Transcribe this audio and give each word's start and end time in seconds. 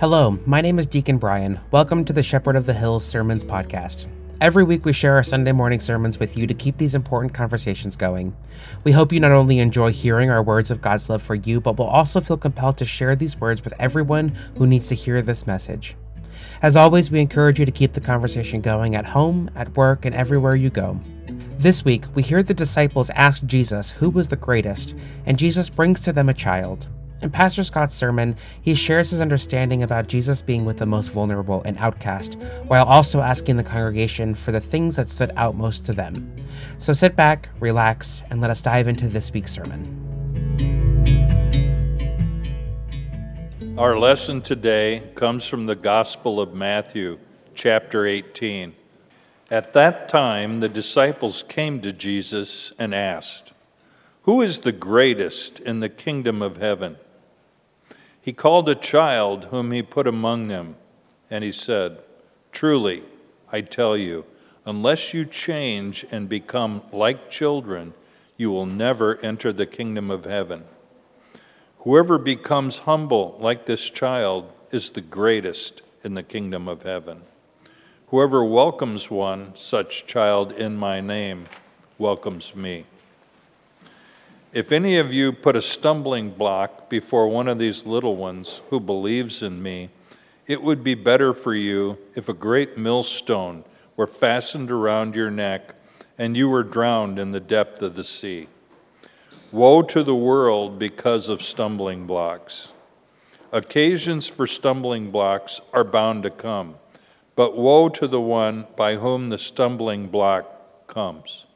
Hello, 0.00 0.38
my 0.46 0.62
name 0.62 0.78
is 0.78 0.86
Deacon 0.86 1.18
Brian. 1.18 1.60
Welcome 1.72 2.06
to 2.06 2.14
the 2.14 2.22
Shepherd 2.22 2.56
of 2.56 2.64
the 2.64 2.72
Hills 2.72 3.04
Sermons 3.04 3.44
podcast. 3.44 4.06
Every 4.40 4.64
week, 4.64 4.86
we 4.86 4.94
share 4.94 5.16
our 5.16 5.22
Sunday 5.22 5.52
morning 5.52 5.78
sermons 5.78 6.18
with 6.18 6.38
you 6.38 6.46
to 6.46 6.54
keep 6.54 6.78
these 6.78 6.94
important 6.94 7.34
conversations 7.34 7.96
going. 7.96 8.34
We 8.82 8.92
hope 8.92 9.12
you 9.12 9.20
not 9.20 9.32
only 9.32 9.58
enjoy 9.58 9.92
hearing 9.92 10.30
our 10.30 10.42
words 10.42 10.70
of 10.70 10.80
God's 10.80 11.10
love 11.10 11.20
for 11.20 11.34
you, 11.34 11.60
but 11.60 11.76
will 11.76 11.84
also 11.84 12.22
feel 12.22 12.38
compelled 12.38 12.78
to 12.78 12.86
share 12.86 13.14
these 13.14 13.38
words 13.38 13.62
with 13.62 13.74
everyone 13.78 14.34
who 14.56 14.66
needs 14.66 14.88
to 14.88 14.94
hear 14.94 15.20
this 15.20 15.46
message. 15.46 15.94
As 16.62 16.76
always, 16.76 17.10
we 17.10 17.20
encourage 17.20 17.60
you 17.60 17.66
to 17.66 17.70
keep 17.70 17.92
the 17.92 18.00
conversation 18.00 18.62
going 18.62 18.94
at 18.94 19.04
home, 19.04 19.50
at 19.54 19.76
work, 19.76 20.06
and 20.06 20.14
everywhere 20.14 20.56
you 20.56 20.70
go. 20.70 20.98
This 21.58 21.84
week, 21.84 22.04
we 22.14 22.22
hear 22.22 22.42
the 22.42 22.54
disciples 22.54 23.10
ask 23.10 23.44
Jesus 23.44 23.90
who 23.90 24.08
was 24.08 24.28
the 24.28 24.36
greatest, 24.36 24.96
and 25.26 25.38
Jesus 25.38 25.68
brings 25.68 26.00
to 26.00 26.12
them 26.14 26.30
a 26.30 26.34
child. 26.34 26.88
In 27.22 27.28
Pastor 27.28 27.62
Scott's 27.62 27.94
sermon, 27.94 28.34
he 28.62 28.74
shares 28.74 29.10
his 29.10 29.20
understanding 29.20 29.82
about 29.82 30.06
Jesus 30.06 30.40
being 30.40 30.64
with 30.64 30.78
the 30.78 30.86
most 30.86 31.08
vulnerable 31.08 31.60
and 31.66 31.76
outcast, 31.76 32.38
while 32.66 32.86
also 32.86 33.20
asking 33.20 33.56
the 33.56 33.62
congregation 33.62 34.34
for 34.34 34.52
the 34.52 34.60
things 34.60 34.96
that 34.96 35.10
stood 35.10 35.30
out 35.36 35.54
most 35.54 35.84
to 35.84 35.92
them. 35.92 36.34
So 36.78 36.94
sit 36.94 37.16
back, 37.16 37.50
relax, 37.60 38.22
and 38.30 38.40
let 38.40 38.48
us 38.48 38.62
dive 38.62 38.88
into 38.88 39.06
this 39.06 39.30
week's 39.34 39.52
sermon. 39.52 40.06
Our 43.76 43.98
lesson 43.98 44.40
today 44.40 45.10
comes 45.14 45.46
from 45.46 45.66
the 45.66 45.76
Gospel 45.76 46.40
of 46.40 46.54
Matthew, 46.54 47.18
chapter 47.54 48.06
18. 48.06 48.74
At 49.50 49.74
that 49.74 50.08
time, 50.08 50.60
the 50.60 50.70
disciples 50.70 51.44
came 51.46 51.82
to 51.82 51.92
Jesus 51.92 52.72
and 52.78 52.94
asked, 52.94 53.52
Who 54.22 54.40
is 54.40 54.60
the 54.60 54.72
greatest 54.72 55.60
in 55.60 55.80
the 55.80 55.90
kingdom 55.90 56.40
of 56.40 56.56
heaven? 56.56 56.96
He 58.30 58.34
called 58.34 58.68
a 58.68 58.76
child 58.76 59.46
whom 59.46 59.72
he 59.72 59.82
put 59.82 60.06
among 60.06 60.46
them, 60.46 60.76
and 61.30 61.42
he 61.42 61.50
said, 61.50 61.98
Truly, 62.52 63.02
I 63.50 63.60
tell 63.60 63.96
you, 63.96 64.24
unless 64.64 65.12
you 65.12 65.24
change 65.24 66.06
and 66.12 66.28
become 66.28 66.82
like 66.92 67.28
children, 67.28 67.92
you 68.36 68.52
will 68.52 68.66
never 68.66 69.18
enter 69.18 69.52
the 69.52 69.66
kingdom 69.66 70.12
of 70.12 70.26
heaven. 70.26 70.62
Whoever 71.78 72.18
becomes 72.18 72.78
humble 72.78 73.36
like 73.40 73.66
this 73.66 73.90
child 73.90 74.52
is 74.70 74.92
the 74.92 75.00
greatest 75.00 75.82
in 76.04 76.14
the 76.14 76.22
kingdom 76.22 76.68
of 76.68 76.84
heaven. 76.84 77.22
Whoever 78.10 78.44
welcomes 78.44 79.10
one 79.10 79.56
such 79.56 80.06
child 80.06 80.52
in 80.52 80.76
my 80.76 81.00
name 81.00 81.46
welcomes 81.98 82.54
me. 82.54 82.84
If 84.52 84.72
any 84.72 84.98
of 84.98 85.12
you 85.12 85.32
put 85.32 85.54
a 85.54 85.62
stumbling 85.62 86.30
block 86.30 86.90
before 86.90 87.28
one 87.28 87.46
of 87.46 87.60
these 87.60 87.86
little 87.86 88.16
ones 88.16 88.60
who 88.70 88.80
believes 88.80 89.44
in 89.44 89.62
me, 89.62 89.90
it 90.48 90.60
would 90.60 90.82
be 90.82 90.96
better 90.96 91.32
for 91.32 91.54
you 91.54 91.98
if 92.16 92.28
a 92.28 92.34
great 92.34 92.76
millstone 92.76 93.62
were 93.94 94.08
fastened 94.08 94.68
around 94.68 95.14
your 95.14 95.30
neck 95.30 95.76
and 96.18 96.36
you 96.36 96.48
were 96.48 96.64
drowned 96.64 97.16
in 97.16 97.30
the 97.30 97.38
depth 97.38 97.80
of 97.80 97.94
the 97.94 98.02
sea. 98.02 98.48
Woe 99.52 99.82
to 99.82 100.02
the 100.02 100.16
world 100.16 100.80
because 100.80 101.28
of 101.28 101.42
stumbling 101.42 102.08
blocks. 102.08 102.72
Occasions 103.52 104.26
for 104.26 104.48
stumbling 104.48 105.12
blocks 105.12 105.60
are 105.72 105.84
bound 105.84 106.24
to 106.24 106.30
come, 106.30 106.74
but 107.36 107.56
woe 107.56 107.88
to 107.88 108.08
the 108.08 108.20
one 108.20 108.66
by 108.76 108.96
whom 108.96 109.28
the 109.28 109.38
stumbling 109.38 110.08
block 110.08 110.88
comes. 110.88 111.46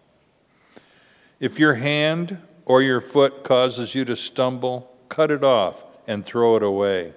If 1.40 1.58
your 1.58 1.74
hand 1.74 2.38
or 2.66 2.82
your 2.82 3.00
foot 3.00 3.44
causes 3.44 3.94
you 3.94 4.04
to 4.04 4.16
stumble, 4.16 4.90
cut 5.08 5.30
it 5.30 5.44
off 5.44 5.84
and 6.06 6.24
throw 6.24 6.56
it 6.56 6.62
away. 6.62 7.12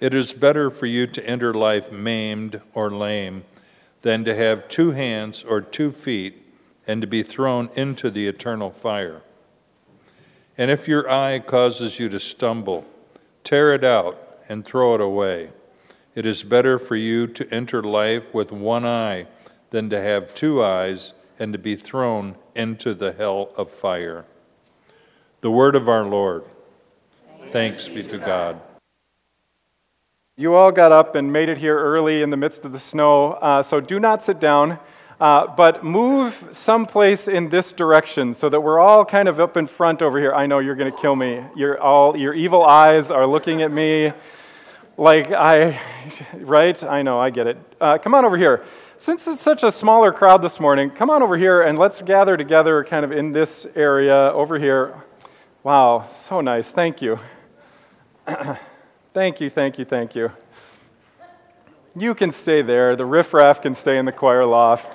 It 0.00 0.14
is 0.14 0.32
better 0.32 0.70
for 0.70 0.86
you 0.86 1.06
to 1.06 1.26
enter 1.26 1.54
life 1.54 1.92
maimed 1.92 2.60
or 2.74 2.90
lame 2.90 3.44
than 4.00 4.24
to 4.24 4.34
have 4.34 4.68
two 4.68 4.90
hands 4.90 5.44
or 5.44 5.60
two 5.60 5.92
feet 5.92 6.42
and 6.86 7.00
to 7.00 7.06
be 7.06 7.22
thrown 7.22 7.70
into 7.76 8.10
the 8.10 8.26
eternal 8.26 8.70
fire. 8.70 9.22
And 10.58 10.70
if 10.70 10.88
your 10.88 11.08
eye 11.08 11.38
causes 11.38 11.98
you 11.98 12.08
to 12.08 12.18
stumble, 12.18 12.84
tear 13.44 13.72
it 13.72 13.84
out 13.84 14.40
and 14.48 14.64
throw 14.64 14.94
it 14.94 15.00
away. 15.00 15.50
It 16.14 16.26
is 16.26 16.42
better 16.42 16.78
for 16.78 16.96
you 16.96 17.26
to 17.28 17.48
enter 17.54 17.82
life 17.82 18.34
with 18.34 18.52
one 18.52 18.84
eye 18.84 19.26
than 19.70 19.88
to 19.90 20.00
have 20.00 20.34
two 20.34 20.62
eyes 20.62 21.14
and 21.38 21.52
to 21.52 21.58
be 21.58 21.76
thrown 21.76 22.34
into 22.54 22.92
the 22.92 23.12
hell 23.12 23.50
of 23.56 23.70
fire. 23.70 24.26
The 25.42 25.50
word 25.50 25.74
of 25.74 25.88
our 25.88 26.04
Lord. 26.04 26.44
Thanks, 27.50 27.88
be 27.88 28.04
to 28.04 28.18
God. 28.18 28.60
You 30.36 30.54
all 30.54 30.70
got 30.70 30.92
up 30.92 31.16
and 31.16 31.32
made 31.32 31.48
it 31.48 31.58
here 31.58 31.76
early 31.76 32.22
in 32.22 32.30
the 32.30 32.36
midst 32.36 32.64
of 32.64 32.70
the 32.70 32.78
snow, 32.78 33.32
uh, 33.32 33.60
so 33.60 33.80
do 33.80 33.98
not 33.98 34.22
sit 34.22 34.38
down, 34.38 34.78
uh, 35.20 35.48
but 35.48 35.82
move 35.82 36.48
someplace 36.52 37.26
in 37.26 37.48
this 37.48 37.72
direction 37.72 38.34
so 38.34 38.48
that 38.50 38.60
we're 38.60 38.78
all 38.78 39.04
kind 39.04 39.26
of 39.26 39.40
up 39.40 39.56
in 39.56 39.66
front 39.66 40.00
over 40.00 40.20
here. 40.20 40.32
I 40.32 40.46
know 40.46 40.60
you're 40.60 40.76
going 40.76 40.92
to 40.92 40.96
kill 40.96 41.16
me. 41.16 41.42
You're 41.56 41.80
all, 41.82 42.16
your 42.16 42.34
evil 42.34 42.64
eyes 42.64 43.10
are 43.10 43.26
looking 43.26 43.62
at 43.62 43.72
me 43.72 44.12
like 44.96 45.32
I, 45.32 45.80
right? 46.34 46.84
I 46.84 47.02
know, 47.02 47.18
I 47.18 47.30
get 47.30 47.48
it. 47.48 47.58
Uh, 47.80 47.98
come 47.98 48.14
on 48.14 48.24
over 48.24 48.36
here. 48.36 48.62
Since 48.96 49.26
it's 49.26 49.40
such 49.40 49.64
a 49.64 49.72
smaller 49.72 50.12
crowd 50.12 50.40
this 50.40 50.60
morning, 50.60 50.88
come 50.88 51.10
on 51.10 51.20
over 51.20 51.36
here 51.36 51.62
and 51.62 51.76
let's 51.76 52.00
gather 52.00 52.36
together 52.36 52.84
kind 52.84 53.04
of 53.04 53.10
in 53.10 53.32
this 53.32 53.66
area 53.74 54.30
over 54.32 54.56
here. 54.56 55.02
Wow, 55.64 56.08
so 56.10 56.40
nice. 56.40 56.72
Thank 56.72 57.00
you. 57.00 57.20
thank 59.14 59.40
you, 59.40 59.48
thank 59.48 59.78
you, 59.78 59.84
thank 59.84 60.16
you. 60.16 60.32
You 61.94 62.16
can 62.16 62.32
stay 62.32 62.62
there. 62.62 62.96
The 62.96 63.06
riffraff 63.06 63.62
can 63.62 63.76
stay 63.76 63.96
in 63.96 64.04
the 64.04 64.10
choir 64.10 64.44
loft. 64.44 64.90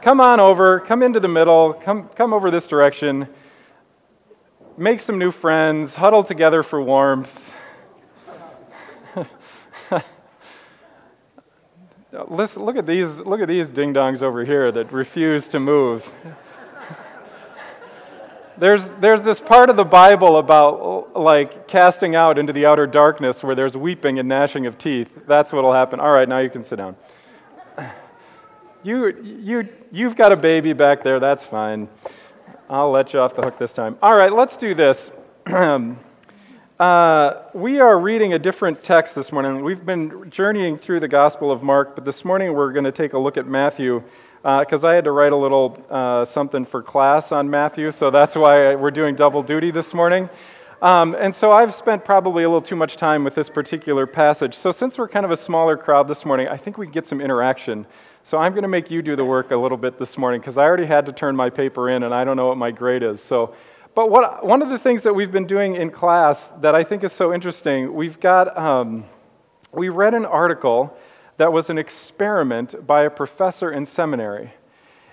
Come 0.00 0.18
on 0.22 0.40
over. 0.40 0.80
Come 0.80 1.02
into 1.02 1.20
the 1.20 1.28
middle. 1.28 1.74
Come, 1.74 2.08
come 2.14 2.32
over 2.32 2.50
this 2.50 2.66
direction. 2.66 3.28
Make 4.78 5.02
some 5.02 5.18
new 5.18 5.30
friends. 5.30 5.96
Huddle 5.96 6.22
together 6.22 6.62
for 6.62 6.80
warmth. 6.80 7.54
Listen, 12.28 12.64
look 12.64 12.76
at 12.76 12.86
these. 12.86 13.18
Look 13.18 13.42
at 13.42 13.48
these 13.48 13.68
ding 13.68 13.92
dongs 13.92 14.22
over 14.22 14.46
here 14.46 14.72
that 14.72 14.90
refuse 14.92 15.46
to 15.48 15.60
move. 15.60 16.10
There's, 18.58 18.88
there's 18.88 19.20
this 19.20 19.38
part 19.38 19.68
of 19.68 19.76
the 19.76 19.84
Bible 19.84 20.38
about 20.38 21.14
like 21.14 21.68
casting 21.68 22.14
out 22.14 22.38
into 22.38 22.54
the 22.54 22.64
outer 22.64 22.86
darkness 22.86 23.44
where 23.44 23.54
there's 23.54 23.76
weeping 23.76 24.18
and 24.18 24.28
gnashing 24.28 24.64
of 24.64 24.78
teeth. 24.78 25.26
That's 25.26 25.52
what'll 25.52 25.74
happen. 25.74 26.00
All 26.00 26.12
right, 26.12 26.28
now 26.28 26.38
you 26.38 26.48
can 26.50 26.62
sit 26.62 26.76
down. 26.76 26.96
You, 28.82 29.08
you, 29.20 29.68
you've 29.90 30.14
got 30.14 30.30
a 30.30 30.36
baby 30.36 30.72
back 30.72 31.02
there. 31.02 31.18
That's 31.18 31.44
fine. 31.44 31.88
I'll 32.70 32.92
let 32.92 33.12
you 33.12 33.18
off 33.18 33.34
the 33.34 33.42
hook 33.42 33.58
this 33.58 33.72
time. 33.72 33.98
All 34.00 34.14
right, 34.14 34.32
let's 34.32 34.56
do 34.56 34.74
this. 34.74 35.10
uh, 35.46 37.32
we 37.52 37.80
are 37.80 37.98
reading 37.98 38.34
a 38.34 38.38
different 38.38 38.84
text 38.84 39.16
this 39.16 39.32
morning. 39.32 39.64
We've 39.64 39.84
been 39.84 40.30
journeying 40.30 40.78
through 40.78 41.00
the 41.00 41.08
Gospel 41.08 41.50
of 41.50 41.64
Mark, 41.64 41.96
but 41.96 42.04
this 42.04 42.24
morning 42.24 42.54
we're 42.54 42.70
going 42.70 42.84
to 42.84 42.92
take 42.92 43.12
a 43.12 43.18
look 43.18 43.36
at 43.36 43.48
Matthew 43.48 44.04
because 44.46 44.84
uh, 44.84 44.88
I 44.88 44.94
had 44.94 45.02
to 45.04 45.10
write 45.10 45.32
a 45.32 45.36
little 45.36 45.76
uh, 45.90 46.24
something 46.24 46.64
for 46.64 46.80
class 46.80 47.32
on 47.32 47.50
Matthew, 47.50 47.90
so 47.90 48.12
that's 48.12 48.36
why 48.36 48.76
we're 48.76 48.92
doing 48.92 49.16
double 49.16 49.42
duty 49.42 49.72
this 49.72 49.92
morning. 49.92 50.30
Um, 50.80 51.16
and 51.18 51.34
so 51.34 51.50
I've 51.50 51.74
spent 51.74 52.04
probably 52.04 52.44
a 52.44 52.48
little 52.48 52.62
too 52.62 52.76
much 52.76 52.94
time 52.94 53.24
with 53.24 53.34
this 53.34 53.48
particular 53.48 54.06
passage. 54.06 54.54
So 54.54 54.70
since 54.70 54.98
we're 54.98 55.08
kind 55.08 55.24
of 55.24 55.32
a 55.32 55.36
smaller 55.36 55.76
crowd 55.76 56.06
this 56.06 56.24
morning, 56.24 56.46
I 56.46 56.58
think 56.58 56.78
we 56.78 56.86
can 56.86 56.92
get 56.92 57.08
some 57.08 57.20
interaction. 57.20 57.86
So 58.22 58.38
I'm 58.38 58.52
going 58.52 58.62
to 58.62 58.68
make 58.68 58.88
you 58.88 59.02
do 59.02 59.16
the 59.16 59.24
work 59.24 59.50
a 59.50 59.56
little 59.56 59.78
bit 59.78 59.98
this 59.98 60.16
morning 60.16 60.40
because 60.40 60.58
I 60.58 60.62
already 60.62 60.86
had 60.86 61.06
to 61.06 61.12
turn 61.12 61.34
my 61.34 61.50
paper 61.50 61.90
in 61.90 62.04
and 62.04 62.14
I 62.14 62.22
don't 62.22 62.36
know 62.36 62.46
what 62.46 62.56
my 62.56 62.70
grade 62.70 63.02
is. 63.02 63.20
So, 63.20 63.52
but 63.96 64.10
what, 64.10 64.46
one 64.46 64.62
of 64.62 64.68
the 64.68 64.78
things 64.78 65.02
that 65.02 65.14
we've 65.14 65.32
been 65.32 65.46
doing 65.48 65.74
in 65.74 65.90
class 65.90 66.52
that 66.60 66.76
I 66.76 66.84
think 66.84 67.02
is 67.02 67.12
so 67.12 67.34
interesting, 67.34 67.92
we've 67.94 68.20
got, 68.20 68.56
um, 68.56 69.06
we 69.72 69.88
read 69.88 70.14
an 70.14 70.24
article 70.24 70.96
that 71.36 71.52
was 71.52 71.70
an 71.70 71.78
experiment 71.78 72.86
by 72.86 73.02
a 73.02 73.10
professor 73.10 73.70
in 73.70 73.86
seminary. 73.86 74.54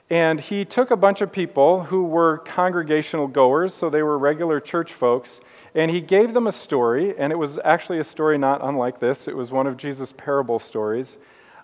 And 0.09 0.39
he 0.39 0.65
took 0.65 0.91
a 0.91 0.97
bunch 0.97 1.21
of 1.21 1.31
people 1.31 1.85
who 1.85 2.03
were 2.03 2.37
congregational 2.39 3.27
goers, 3.27 3.73
so 3.73 3.89
they 3.89 4.03
were 4.03 4.17
regular 4.17 4.59
church 4.59 4.93
folks, 4.93 5.39
and 5.73 5.89
he 5.89 6.01
gave 6.01 6.33
them 6.33 6.45
a 6.45 6.51
story, 6.51 7.17
and 7.17 7.31
it 7.31 7.37
was 7.37 7.59
actually 7.63 7.99
a 7.99 8.03
story 8.03 8.37
not 8.37 8.63
unlike 8.63 8.99
this. 8.99 9.27
It 9.27 9.35
was 9.35 9.51
one 9.51 9.65
of 9.65 9.77
Jesus' 9.77 10.13
parable 10.15 10.59
stories. 10.59 11.17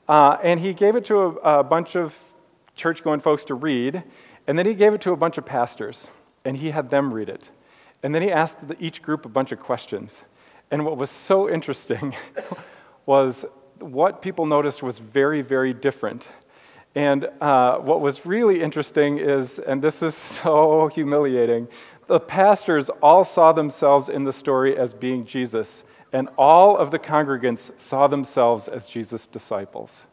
Uh, 0.08 0.38
and 0.42 0.60
he 0.60 0.74
gave 0.74 0.96
it 0.96 1.06
to 1.06 1.20
a, 1.20 1.60
a 1.60 1.64
bunch 1.64 1.96
of 1.96 2.18
church 2.76 3.04
going 3.04 3.20
folks 3.20 3.46
to 3.46 3.54
read, 3.54 4.04
and 4.48 4.58
then 4.58 4.66
he 4.66 4.74
gave 4.74 4.94
it 4.94 5.02
to 5.02 5.12
a 5.12 5.18
bunch 5.18 5.38
of 5.38 5.46
pastors, 5.46 6.08
and 6.44 6.58
he 6.58 6.72
had 6.72 6.90
them 6.90 7.14
read 7.14 7.30
it. 7.30 7.52
And 8.02 8.16
then 8.16 8.22
he 8.22 8.32
asked 8.32 8.58
each 8.80 9.02
group 9.02 9.26
a 9.26 9.30
bunch 9.30 9.52
of 9.52 9.60
questions. 9.60 10.24
And 10.72 10.86
what 10.86 10.98
was 10.98 11.12
so 11.12 11.50
interesting 11.50 12.16
was 13.06 13.46
what 13.82 14.22
people 14.22 14.46
noticed 14.46 14.84
was 14.84 15.00
very, 15.00 15.42
very 15.42 15.74
different. 15.74 16.28
And 16.96 17.30
uh, 17.40 17.78
what 17.78 18.02
was 18.02 18.26
really 18.26 18.62
interesting 18.62 19.18
is, 19.18 19.60
and 19.60 19.82
this 19.82 20.02
is 20.02 20.16
so 20.42 20.90
humiliating, 20.94 21.68
the 22.08 22.20
pastors 22.20 22.90
all 23.02 23.24
saw 23.24 23.52
themselves 23.52 24.10
in 24.10 24.24
the 24.24 24.34
story 24.34 24.78
as 24.78 24.94
being 24.94 25.26
Jesus. 25.26 25.84
and 26.12 26.28
all 26.40 26.76
of 26.76 26.90
the 26.90 26.98
congregants 26.98 27.72
saw 27.80 28.08
themselves 28.08 28.68
as 28.68 28.88
Jesus' 28.88 29.28
disciples. 29.28 30.06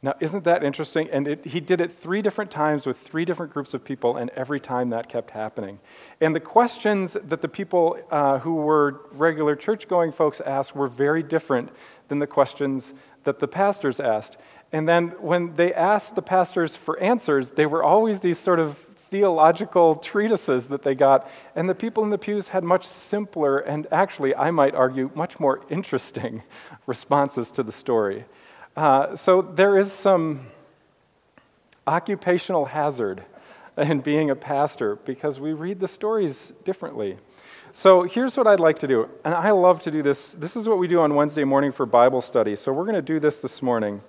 Now, 0.00 0.14
isn't 0.20 0.44
that 0.44 0.62
interesting? 0.62 1.08
And 1.10 1.26
it, 1.26 1.44
he 1.44 1.58
did 1.58 1.80
it 1.80 1.90
three 1.90 2.22
different 2.22 2.52
times 2.52 2.86
with 2.86 2.98
three 2.98 3.24
different 3.24 3.52
groups 3.52 3.74
of 3.74 3.84
people, 3.84 4.16
and 4.16 4.30
every 4.30 4.60
time 4.60 4.90
that 4.90 5.08
kept 5.08 5.32
happening. 5.32 5.80
And 6.20 6.36
the 6.36 6.40
questions 6.40 7.16
that 7.24 7.42
the 7.42 7.48
people 7.48 7.98
uh, 8.12 8.38
who 8.38 8.54
were 8.54 9.00
regular 9.10 9.56
church 9.56 9.88
going 9.88 10.12
folks 10.12 10.40
asked 10.40 10.76
were 10.76 10.86
very 10.86 11.24
different 11.24 11.70
than 12.08 12.18
the 12.18 12.26
questions 12.26 12.94
that 13.24 13.38
the 13.38 13.48
pastors 13.48 14.00
asked. 14.00 14.36
And 14.72 14.88
then 14.88 15.08
when 15.20 15.54
they 15.56 15.72
asked 15.72 16.14
the 16.14 16.22
pastors 16.22 16.76
for 16.76 16.98
answers, 17.00 17.52
they 17.52 17.66
were 17.66 17.82
always 17.82 18.20
these 18.20 18.38
sort 18.38 18.60
of 18.60 18.76
theological 19.10 19.94
treatises 19.96 20.68
that 20.68 20.82
they 20.82 20.94
got, 20.94 21.30
and 21.56 21.68
the 21.68 21.74
people 21.74 22.04
in 22.04 22.10
the 22.10 22.18
pews 22.18 22.48
had 22.48 22.62
much 22.62 22.84
simpler 22.84 23.58
and 23.58 23.86
actually, 23.90 24.34
I 24.34 24.50
might 24.50 24.74
argue, 24.74 25.10
much 25.14 25.40
more 25.40 25.62
interesting 25.70 26.42
responses 26.86 27.50
to 27.52 27.62
the 27.62 27.72
story. 27.72 28.26
Uh, 28.76 29.16
so 29.16 29.42
there 29.42 29.78
is 29.78 29.92
some 29.92 30.46
occupational 31.86 32.66
hazard 32.66 33.24
in 33.78 34.00
being 34.00 34.28
a 34.28 34.36
pastor 34.36 34.96
because 34.96 35.40
we 35.40 35.52
read 35.52 35.80
the 35.80 35.88
stories 35.88 36.52
differently. 36.64 37.16
So 37.72 38.04
here's 38.04 38.36
what 38.36 38.46
I'd 38.46 38.60
like 38.60 38.78
to 38.78 38.86
do, 38.86 39.08
and 39.24 39.34
I 39.34 39.50
love 39.50 39.82
to 39.82 39.90
do 39.90 40.02
this. 40.02 40.32
This 40.32 40.56
is 40.56 40.66
what 40.66 40.78
we 40.78 40.88
do 40.88 41.00
on 41.00 41.14
Wednesday 41.14 41.44
morning 41.44 41.70
for 41.70 41.84
Bible 41.84 42.22
study. 42.22 42.56
So 42.56 42.72
we're 42.72 42.84
going 42.84 42.94
to 42.94 43.02
do 43.02 43.20
this 43.20 43.40
this 43.40 43.60
morning. 43.60 44.00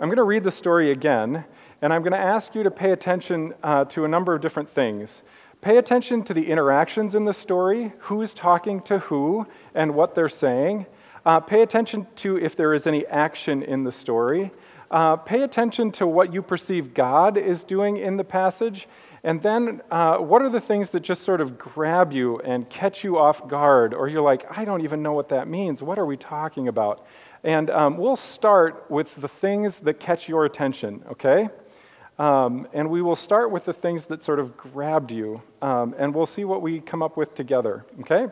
I'm 0.00 0.08
going 0.08 0.16
to 0.16 0.22
read 0.22 0.44
the 0.44 0.50
story 0.50 0.90
again, 0.90 1.44
and 1.82 1.92
I'm 1.92 2.02
going 2.02 2.14
to 2.14 2.18
ask 2.18 2.54
you 2.54 2.62
to 2.62 2.70
pay 2.70 2.90
attention 2.90 3.52
uh, 3.62 3.84
to 3.86 4.06
a 4.06 4.08
number 4.08 4.34
of 4.34 4.40
different 4.40 4.70
things. 4.70 5.22
Pay 5.60 5.76
attention 5.76 6.24
to 6.24 6.32
the 6.32 6.50
interactions 6.50 7.14
in 7.14 7.26
the 7.26 7.34
story, 7.34 7.92
who's 7.98 8.32
talking 8.32 8.80
to 8.82 9.00
who, 9.00 9.46
and 9.74 9.94
what 9.94 10.14
they're 10.14 10.28
saying. 10.30 10.86
Uh, 11.26 11.38
pay 11.38 11.60
attention 11.60 12.06
to 12.16 12.38
if 12.38 12.56
there 12.56 12.72
is 12.72 12.86
any 12.86 13.06
action 13.06 13.62
in 13.62 13.84
the 13.84 13.92
story. 13.92 14.52
Uh, 14.90 15.16
pay 15.16 15.42
attention 15.42 15.90
to 15.90 16.06
what 16.06 16.32
you 16.32 16.42
perceive 16.42 16.94
God 16.94 17.36
is 17.36 17.62
doing 17.62 17.96
in 17.96 18.16
the 18.16 18.24
passage. 18.24 18.88
And 19.24 19.40
then, 19.40 19.82
uh, 19.88 20.16
what 20.16 20.42
are 20.42 20.48
the 20.48 20.60
things 20.60 20.90
that 20.90 21.00
just 21.00 21.22
sort 21.22 21.40
of 21.40 21.56
grab 21.56 22.12
you 22.12 22.40
and 22.40 22.68
catch 22.68 23.04
you 23.04 23.18
off 23.18 23.46
guard? 23.46 23.94
Or 23.94 24.08
you're 24.08 24.22
like, 24.22 24.44
I 24.56 24.64
don't 24.64 24.82
even 24.82 25.00
know 25.00 25.12
what 25.12 25.28
that 25.28 25.46
means. 25.46 25.80
What 25.80 25.96
are 25.96 26.06
we 26.06 26.16
talking 26.16 26.66
about? 26.66 27.06
And 27.44 27.70
um, 27.70 27.98
we'll 27.98 28.16
start 28.16 28.90
with 28.90 29.14
the 29.14 29.28
things 29.28 29.80
that 29.80 30.00
catch 30.00 30.28
your 30.28 30.44
attention, 30.44 31.04
okay? 31.12 31.50
Um, 32.18 32.66
and 32.72 32.90
we 32.90 33.00
will 33.00 33.16
start 33.16 33.52
with 33.52 33.64
the 33.64 33.72
things 33.72 34.06
that 34.06 34.22
sort 34.24 34.40
of 34.40 34.56
grabbed 34.56 35.12
you, 35.12 35.42
um, 35.60 35.94
and 35.96 36.14
we'll 36.14 36.26
see 36.26 36.44
what 36.44 36.60
we 36.60 36.80
come 36.80 37.02
up 37.02 37.16
with 37.16 37.34
together, 37.34 37.86
okay? 38.00 38.26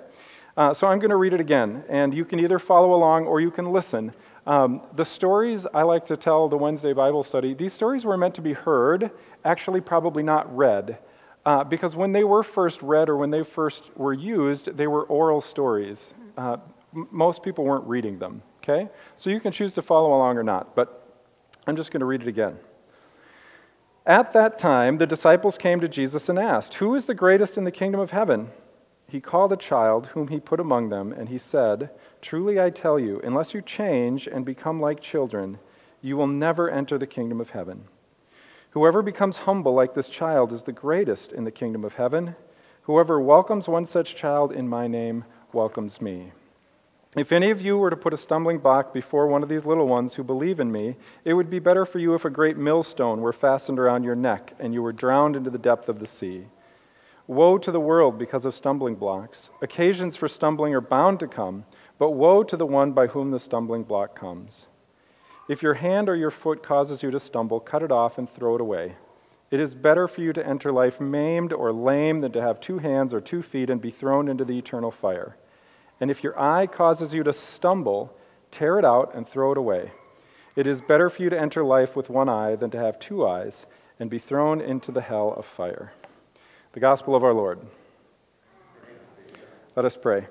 Uh, 0.56 0.74
so 0.74 0.88
I'm 0.88 0.98
going 0.98 1.10
to 1.10 1.16
read 1.16 1.32
it 1.32 1.40
again, 1.40 1.84
and 1.88 2.12
you 2.12 2.24
can 2.24 2.40
either 2.40 2.58
follow 2.58 2.94
along 2.94 3.26
or 3.26 3.40
you 3.40 3.50
can 3.50 3.72
listen. 3.72 4.12
Um, 4.46 4.82
the 4.94 5.04
stories 5.04 5.66
I 5.72 5.82
like 5.82 6.06
to 6.06 6.16
tell 6.16 6.48
the 6.48 6.56
Wednesday 6.56 6.92
Bible 6.92 7.22
study, 7.22 7.54
these 7.54 7.72
stories 7.72 8.04
were 8.04 8.16
meant 8.16 8.34
to 8.36 8.42
be 8.42 8.54
heard, 8.54 9.10
actually, 9.44 9.80
probably 9.80 10.22
not 10.22 10.54
read. 10.56 10.98
Uh, 11.44 11.64
because 11.64 11.96
when 11.96 12.12
they 12.12 12.24
were 12.24 12.42
first 12.42 12.82
read 12.82 13.08
or 13.08 13.16
when 13.16 13.30
they 13.30 13.42
first 13.42 13.90
were 13.96 14.12
used, 14.12 14.76
they 14.76 14.86
were 14.86 15.04
oral 15.04 15.40
stories. 15.40 16.12
Uh, 16.36 16.58
m- 16.94 17.08
most 17.10 17.42
people 17.42 17.64
weren't 17.64 17.86
reading 17.86 18.18
them, 18.18 18.42
okay? 18.58 18.88
So 19.16 19.30
you 19.30 19.40
can 19.40 19.52
choose 19.52 19.72
to 19.74 19.82
follow 19.82 20.14
along 20.14 20.36
or 20.36 20.42
not, 20.42 20.74
but 20.74 21.06
I'm 21.66 21.76
just 21.76 21.90
going 21.90 22.00
to 22.00 22.06
read 22.06 22.22
it 22.22 22.28
again. 22.28 22.58
At 24.06 24.32
that 24.32 24.58
time, 24.58 24.98
the 24.98 25.06
disciples 25.06 25.56
came 25.56 25.80
to 25.80 25.88
Jesus 25.88 26.28
and 26.28 26.38
asked, 26.38 26.74
Who 26.74 26.94
is 26.94 27.06
the 27.06 27.14
greatest 27.14 27.56
in 27.56 27.64
the 27.64 27.70
kingdom 27.70 28.00
of 28.00 28.10
heaven? 28.10 28.50
He 29.10 29.20
called 29.20 29.52
a 29.52 29.56
child 29.56 30.06
whom 30.08 30.28
he 30.28 30.38
put 30.38 30.60
among 30.60 30.88
them, 30.88 31.12
and 31.12 31.28
he 31.28 31.36
said, 31.36 31.90
Truly 32.22 32.60
I 32.60 32.70
tell 32.70 32.96
you, 32.96 33.20
unless 33.24 33.54
you 33.54 33.60
change 33.60 34.28
and 34.28 34.44
become 34.44 34.80
like 34.80 35.00
children, 35.00 35.58
you 36.00 36.16
will 36.16 36.28
never 36.28 36.70
enter 36.70 36.96
the 36.96 37.08
kingdom 37.08 37.40
of 37.40 37.50
heaven. 37.50 37.84
Whoever 38.70 39.02
becomes 39.02 39.38
humble 39.38 39.74
like 39.74 39.94
this 39.94 40.08
child 40.08 40.52
is 40.52 40.62
the 40.62 40.72
greatest 40.72 41.32
in 41.32 41.42
the 41.42 41.50
kingdom 41.50 41.84
of 41.84 41.94
heaven. 41.94 42.36
Whoever 42.82 43.20
welcomes 43.20 43.68
one 43.68 43.84
such 43.84 44.14
child 44.14 44.52
in 44.52 44.68
my 44.68 44.86
name 44.86 45.24
welcomes 45.52 46.00
me. 46.00 46.30
If 47.16 47.32
any 47.32 47.50
of 47.50 47.60
you 47.60 47.76
were 47.76 47.90
to 47.90 47.96
put 47.96 48.14
a 48.14 48.16
stumbling 48.16 48.58
block 48.58 48.94
before 48.94 49.26
one 49.26 49.42
of 49.42 49.48
these 49.48 49.66
little 49.66 49.88
ones 49.88 50.14
who 50.14 50.22
believe 50.22 50.60
in 50.60 50.70
me, 50.70 50.94
it 51.24 51.34
would 51.34 51.50
be 51.50 51.58
better 51.58 51.84
for 51.84 51.98
you 51.98 52.14
if 52.14 52.24
a 52.24 52.30
great 52.30 52.56
millstone 52.56 53.20
were 53.20 53.32
fastened 53.32 53.80
around 53.80 54.04
your 54.04 54.14
neck 54.14 54.54
and 54.60 54.72
you 54.72 54.82
were 54.82 54.92
drowned 54.92 55.34
into 55.34 55.50
the 55.50 55.58
depth 55.58 55.88
of 55.88 55.98
the 55.98 56.06
sea. 56.06 56.46
Woe 57.30 57.58
to 57.58 57.70
the 57.70 57.78
world 57.78 58.18
because 58.18 58.44
of 58.44 58.56
stumbling 58.56 58.96
blocks. 58.96 59.50
Occasions 59.62 60.16
for 60.16 60.26
stumbling 60.26 60.74
are 60.74 60.80
bound 60.80 61.20
to 61.20 61.28
come, 61.28 61.64
but 61.96 62.10
woe 62.10 62.42
to 62.42 62.56
the 62.56 62.66
one 62.66 62.90
by 62.90 63.06
whom 63.06 63.30
the 63.30 63.38
stumbling 63.38 63.84
block 63.84 64.18
comes. 64.18 64.66
If 65.48 65.62
your 65.62 65.74
hand 65.74 66.08
or 66.08 66.16
your 66.16 66.32
foot 66.32 66.60
causes 66.60 67.04
you 67.04 67.12
to 67.12 67.20
stumble, 67.20 67.60
cut 67.60 67.84
it 67.84 67.92
off 67.92 68.18
and 68.18 68.28
throw 68.28 68.56
it 68.56 68.60
away. 68.60 68.96
It 69.48 69.60
is 69.60 69.76
better 69.76 70.08
for 70.08 70.22
you 70.22 70.32
to 70.32 70.44
enter 70.44 70.72
life 70.72 71.00
maimed 71.00 71.52
or 71.52 71.72
lame 71.72 72.18
than 72.18 72.32
to 72.32 72.42
have 72.42 72.58
two 72.58 72.78
hands 72.78 73.14
or 73.14 73.20
two 73.20 73.42
feet 73.42 73.70
and 73.70 73.80
be 73.80 73.92
thrown 73.92 74.26
into 74.26 74.44
the 74.44 74.58
eternal 74.58 74.90
fire. 74.90 75.36
And 76.00 76.10
if 76.10 76.24
your 76.24 76.36
eye 76.36 76.66
causes 76.66 77.14
you 77.14 77.22
to 77.22 77.32
stumble, 77.32 78.12
tear 78.50 78.76
it 78.76 78.84
out 78.84 79.14
and 79.14 79.24
throw 79.24 79.52
it 79.52 79.56
away. 79.56 79.92
It 80.56 80.66
is 80.66 80.80
better 80.80 81.08
for 81.08 81.22
you 81.22 81.30
to 81.30 81.40
enter 81.40 81.62
life 81.62 81.94
with 81.94 82.10
one 82.10 82.28
eye 82.28 82.56
than 82.56 82.70
to 82.72 82.78
have 82.78 82.98
two 82.98 83.24
eyes 83.24 83.66
and 84.00 84.10
be 84.10 84.18
thrown 84.18 84.60
into 84.60 84.90
the 84.90 85.02
hell 85.02 85.32
of 85.36 85.46
fire. 85.46 85.92
The 86.72 86.78
Gospel 86.78 87.16
of 87.16 87.24
our 87.24 87.34
Lord. 87.34 87.58
Let 89.74 89.84
us 89.84 89.96
pray. 89.96 90.28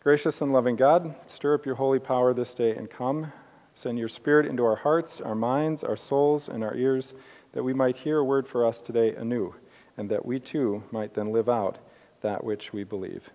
Gracious 0.00 0.40
and 0.40 0.52
loving 0.52 0.76
God, 0.76 1.16
stir 1.26 1.54
up 1.54 1.66
your 1.66 1.74
holy 1.74 1.98
power 1.98 2.32
this 2.32 2.54
day 2.54 2.76
and 2.76 2.88
come. 2.88 3.32
Send 3.74 3.98
your 3.98 4.08
Spirit 4.08 4.46
into 4.46 4.64
our 4.64 4.76
hearts, 4.76 5.20
our 5.20 5.34
minds, 5.34 5.82
our 5.82 5.96
souls, 5.96 6.48
and 6.48 6.62
our 6.62 6.76
ears, 6.76 7.12
that 7.54 7.64
we 7.64 7.74
might 7.74 7.96
hear 7.96 8.18
a 8.18 8.24
word 8.24 8.46
for 8.46 8.64
us 8.64 8.80
today 8.80 9.16
anew, 9.16 9.56
and 9.96 10.08
that 10.10 10.24
we 10.24 10.38
too 10.38 10.84
might 10.92 11.14
then 11.14 11.32
live 11.32 11.48
out 11.48 11.78
that 12.20 12.44
which 12.44 12.72
we 12.72 12.84
believe. 12.84 13.30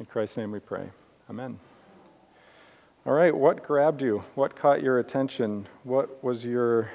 In 0.00 0.06
Christ's 0.06 0.38
name 0.38 0.50
we 0.50 0.60
pray. 0.60 0.88
Amen. 1.28 1.58
All 3.04 3.12
right, 3.12 3.36
what 3.36 3.62
grabbed 3.62 4.00
you? 4.00 4.24
What 4.34 4.56
caught 4.56 4.82
your 4.82 4.98
attention? 4.98 5.68
What 5.84 6.24
was 6.24 6.46
your 6.46 6.90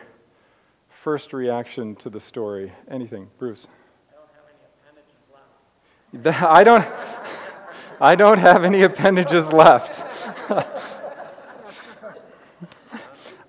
first 0.90 1.34
reaction 1.34 1.96
to 1.98 2.10
the 2.10 2.20
story? 2.20 2.72
Anything, 2.90 3.30
Bruce? 3.38 3.68
I 6.26 6.64
don't, 6.64 6.88
I 8.00 8.16
don't 8.16 8.38
have 8.38 8.64
any 8.64 8.84
appendages 8.84 9.52
left. 9.52 10.06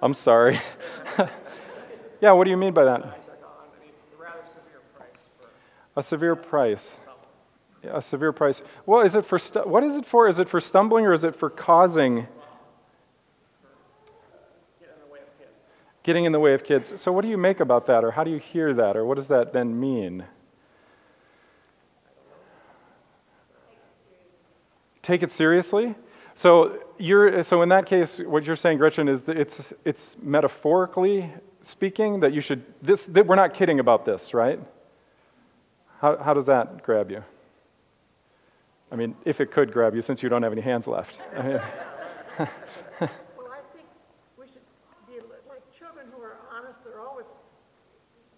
I'm 0.01 0.15
sorry. 0.15 0.61
yeah, 2.21 2.33
what 2.33 2.45
do 2.45 2.51
you 2.51 2.57
mean 2.57 2.73
by 2.73 2.85
that? 2.85 3.21
A 5.97 6.03
severe 6.03 6.37
price. 6.37 6.97
A 7.85 8.03
severe 8.03 8.33
price. 8.33 8.63
Well, 8.87 9.03
is 9.03 9.15
it 9.15 9.25
for 9.25 9.39
stu- 9.39 9.61
what 9.61 9.85
is 9.85 9.95
it 9.95 10.07
for? 10.07 10.27
Is 10.27 10.39
it 10.39 10.49
for 10.49 10.61
stumbling 10.61 11.07
or 11.07 11.13
is 11.13 11.23
it 11.25 11.37
for 11.37 11.51
causing? 11.51 12.27
Getting 16.03 16.25
in 16.25 16.33
the 16.33 16.41
way 16.41 16.55
of 16.55 16.65
kids. 16.65 17.01
So, 17.01 17.13
what 17.13 17.23
do 17.23 17.29
you 17.29 17.39
make 17.39 17.61
about 17.61 17.87
that, 17.87 18.05
or 18.05 18.11
how 18.13 18.25
do 18.25 18.31
you 18.31 18.39
hear 18.39 18.75
that, 18.75 18.97
or 18.97 19.05
what 19.05 19.17
does 19.17 19.29
that 19.29 19.53
then 19.53 19.79
mean? 19.79 20.25
Take 25.05 25.23
it 25.23 25.31
seriously. 25.31 25.95
So, 26.33 26.83
you're, 26.99 27.43
so 27.43 27.61
in 27.61 27.69
that 27.69 27.85
case, 27.85 28.21
what 28.21 28.45
you're 28.45 28.57
saying, 28.57 28.79
Gretchen, 28.79 29.07
is 29.07 29.25
that 29.25 29.37
it's, 29.37 29.75
it's 29.85 30.17
metaphorically 30.21 31.31
speaking 31.61 32.21
that 32.21 32.33
you 32.33 32.41
should, 32.41 32.65
this, 32.81 33.05
that 33.05 33.27
we're 33.27 33.37
not 33.37 33.53
kidding 33.53 33.79
about 33.79 34.07
this, 34.07 34.33
right? 34.33 34.59
How, 36.01 36.17
how 36.17 36.33
does 36.33 36.47
that 36.47 36.83
grab 36.83 37.11
you? 37.11 37.23
I 38.91 38.97
mean, 38.97 39.15
if 39.27 39.43
it 39.43 39.51
could 39.51 39.73
grab 39.73 39.95
you, 39.95 40.01
since 40.01 40.23
you 40.23 40.31
don't 40.31 40.43
have 40.43 40.53
any 40.53 40.63
hands 40.63 40.87
left. 40.87 41.21
I 41.37 41.61
think 42.39 42.41
we 44.39 44.47
should 44.47 44.65
be 45.07 45.21
like 45.47 45.61
children 45.79 46.07
who 46.17 46.23
are 46.23 46.37
honest. 46.51 46.83
They're 46.83 47.01
always, 47.01 47.27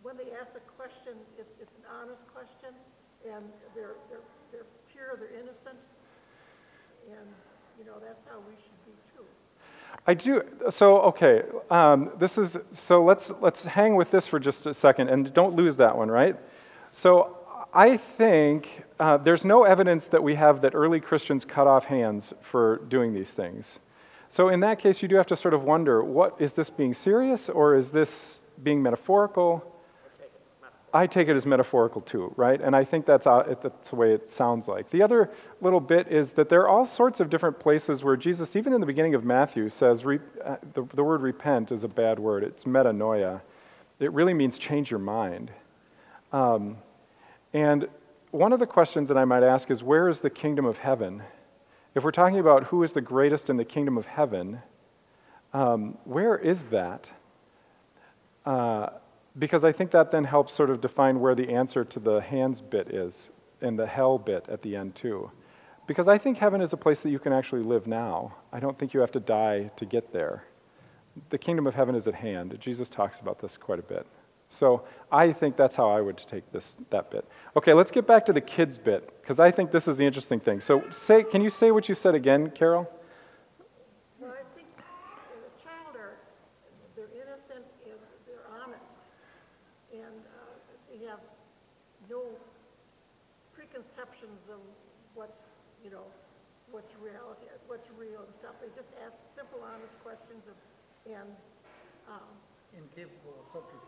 when 0.03 0.17
they 0.17 0.33
ask 0.41 0.53
a 0.57 0.65
question, 0.77 1.15
it's, 1.39 1.53
it's 1.63 1.75
an 1.77 1.85
honest 2.03 2.27
question, 2.35 2.75
and 3.25 3.45
they're, 3.73 3.95
they're, 4.11 4.27
they're 4.51 4.67
pure, 4.91 5.15
they're 5.17 5.41
innocent, 5.41 5.79
and, 7.07 7.27
you 7.29 7.67
know, 7.87 7.99
that's 8.01 8.23
how 8.29 8.39
we 8.49 8.55
should 8.55 8.85
be 8.85 8.93
too. 9.17 9.25
I 10.07 10.15
do. 10.15 10.71
So 10.71 11.01
okay, 11.03 11.43
um, 11.71 12.11
this 12.19 12.37
is 12.37 12.57
so. 12.73 13.03
Let's 13.05 13.31
let's 13.41 13.65
hang 13.65 13.97
with 13.97 14.11
this 14.11 14.27
for 14.27 14.39
just 14.39 14.67
a 14.67 14.75
second, 14.75 15.09
and 15.09 15.33
don't 15.33 15.55
lose 15.55 15.77
that 15.77 15.97
one, 15.97 16.11
right? 16.11 16.37
So 16.93 17.39
I 17.73 17.97
think 17.97 18.85
uh, 18.99 19.19
there's 19.19 19.45
no 19.45 19.65
evidence 19.65 20.07
that 20.09 20.23
we 20.23 20.35
have 20.35 20.61
that 20.63 20.75
early 20.75 21.01
Christians 21.01 21.45
cut 21.45 21.67
off 21.67 21.87
hands 21.87 22.35
for 22.41 22.79
doing 22.89 23.15
these 23.15 23.33
things. 23.33 23.79
So 24.29 24.49
in 24.49 24.61
that 24.61 24.79
case, 24.79 25.03
you 25.03 25.09
do 25.09 25.17
have 25.17 25.27
to 25.27 25.37
sort 25.37 25.55
of 25.55 25.63
wonder: 25.63 26.03
what 26.03 26.35
is 26.41 26.55
this 26.55 26.71
being 26.71 26.93
serious, 26.93 27.49
or 27.49 27.77
is 27.77 27.93
this 27.93 28.41
being 28.63 28.83
metaphorical? 28.83 29.73
I 30.97 31.07
take 31.07 31.29
it 31.29 31.37
as 31.37 31.45
metaphorical 31.45 32.01
too, 32.01 32.33
right? 32.37 32.59
And 32.59 32.75
I 32.75 32.83
think 32.83 33.05
that's, 33.05 33.27
uh, 33.27 33.55
that's 33.63 33.91
the 33.91 33.97
way 33.97 34.15
it 34.15 34.31
sounds 34.31 34.67
like. 34.67 34.89
The 34.89 35.03
other 35.03 35.31
little 35.61 35.81
bit 35.81 36.09
is 36.09 36.33
that 36.33 36.49
there 36.49 36.63
are 36.63 36.69
all 36.69 36.87
sorts 36.87 37.21
of 37.21 37.29
different 37.29 37.61
places 37.61 38.03
where 38.03 38.17
Jesus, 38.17 38.57
even 38.57 38.73
in 38.73 38.81
the 38.81 38.87
beginning 38.87 39.15
of 39.15 39.23
Matthew, 39.23 39.69
says 39.69 40.07
re, 40.07 40.21
uh, 40.43 40.57
the, 40.73 40.85
the 40.95 41.05
word 41.05 41.21
repent 41.21 41.71
is 41.71 41.85
a 41.85 41.89
bad 41.89 42.19
word. 42.19 42.43
It's 42.43 42.65
metanoia. 42.65 43.43
It 44.01 44.11
really 44.13 44.33
means 44.33 44.57
change 44.57 44.91
your 44.91 44.99
mind. 45.01 45.51
Um, 46.33 46.79
and 47.53 47.89
one 48.31 48.55
of 48.55 48.59
the 48.59 48.67
questions 48.67 49.09
that 49.09 49.19
I 49.19 49.27
might 49.27 49.43
ask 49.43 49.71
is 49.71 49.83
where 49.83 50.09
is 50.09 50.21
the 50.21 50.31
kingdom 50.31 50.65
of 50.65 50.79
heaven? 50.79 51.25
If 51.95 52.05
we're 52.05 52.11
talking 52.11 52.39
about 52.39 52.65
who 52.65 52.83
is 52.83 52.95
the 52.95 53.03
greatest 53.03 53.51
in 53.51 53.59
the 53.59 53.67
kingdom 53.67 53.99
of 53.99 54.07
heaven, 54.07 54.63
um, 55.53 55.99
where 56.05 56.39
is 56.39 56.67
that? 56.67 57.11
Uh, 58.47 58.89
because 59.39 59.65
I 59.65 59.73
think 59.73 59.91
that 59.91 60.11
then 60.11 60.25
helps 60.25 60.53
sort 60.53 60.71
of 60.71 60.81
define 60.81 61.21
where 61.21 61.35
the 61.35 61.53
answer 61.53 61.85
to 61.85 62.01
the 62.01 62.21
hands 62.21 62.61
bit 62.61 62.89
is 62.89 63.31
and 63.61 63.79
the 63.79 63.87
hell 63.87 64.19
bit 64.19 64.49
at 64.49 64.63
the 64.63 64.77
end, 64.77 64.95
too. 64.95 65.31
Because 65.87 66.09
I 66.09 66.19
think 66.19 66.39
heaven 66.39 66.61
is 66.61 66.73
a 66.73 66.77
place 66.77 67.03
that 67.03 67.11
you 67.11 67.19
can 67.19 67.33
actually 67.33 67.63
live 67.63 67.87
now. 67.87 68.37
I 68.53 68.61
don't 68.61 68.79
think 68.79 68.93
you 68.93 69.01
have 69.01 69.13
to 69.13 69.21
die 69.21 69.71
to 69.77 69.85
get 69.85 70.13
there. 70.13 70.45
The 71.31 71.39
kingdom 71.39 71.67
of 71.67 71.75
heaven 71.75 71.95
is 71.95 72.07
at 72.07 72.17
hand. 72.17 72.57
Jesus 72.61 72.89
talks 72.89 73.21
about 73.21 73.39
this 73.41 73.57
quite 73.57 73.79
a 73.79 73.83
bit. 73.83 74.07
So 74.49 74.85
I 75.11 75.33
think 75.33 75.57
that's 75.57 75.75
how 75.75 75.91
I 75.91 76.01
would 76.01 76.19
take 76.19 76.53
this 76.53 76.77
that 76.91 77.11
bit. 77.11 77.27
Okay, 77.57 77.73
let's 77.73 77.91
get 77.91 78.07
back 78.07 78.25
to 78.27 78.33
the 78.33 78.41
kids 78.41 78.79
bit 78.79 79.11
because 79.21 79.41
I 79.41 79.51
think 79.51 79.73
this 79.73 79.89
is 79.89 79.97
the 79.97 80.05
interesting 80.05 80.39
thing. 80.39 80.61
So 80.61 80.85
say, 80.91 81.25
can 81.25 81.43
you 81.43 81.51
say 81.51 81.73
what 81.73 81.89
you 81.89 81.95
said 81.95 82.15
again, 82.15 82.51
Carol? 82.51 82.89
Well, 84.21 84.31
I 84.31 84.47
think 84.55 84.69
the 84.77 85.51
child 85.59 85.97
are, 85.99 86.15
they're 86.95 87.11
innocent 87.11 87.67
and 87.91 87.99
they're 88.27 88.47
honest. 88.63 88.95
And 89.91 90.23
uh, 90.31 90.55
they 90.87 91.05
have 91.07 91.19
no 92.09 92.23
preconceptions 93.53 94.47
of 94.47 94.63
what's, 95.15 95.43
you 95.83 95.91
know, 95.91 96.07
what's 96.71 96.95
reality, 97.03 97.51
what's 97.67 97.91
real 97.99 98.23
and 98.23 98.33
stuff. 98.33 98.55
They 98.63 98.71
just 98.77 98.91
ask 99.05 99.19
simple, 99.35 99.59
honest 99.67 99.99
questions 100.05 100.47
of, 100.47 100.55
and, 101.09 101.29
um, 102.09 102.19
incapable 102.77 103.35
of 103.39 103.47
subterfuge. 103.53 103.81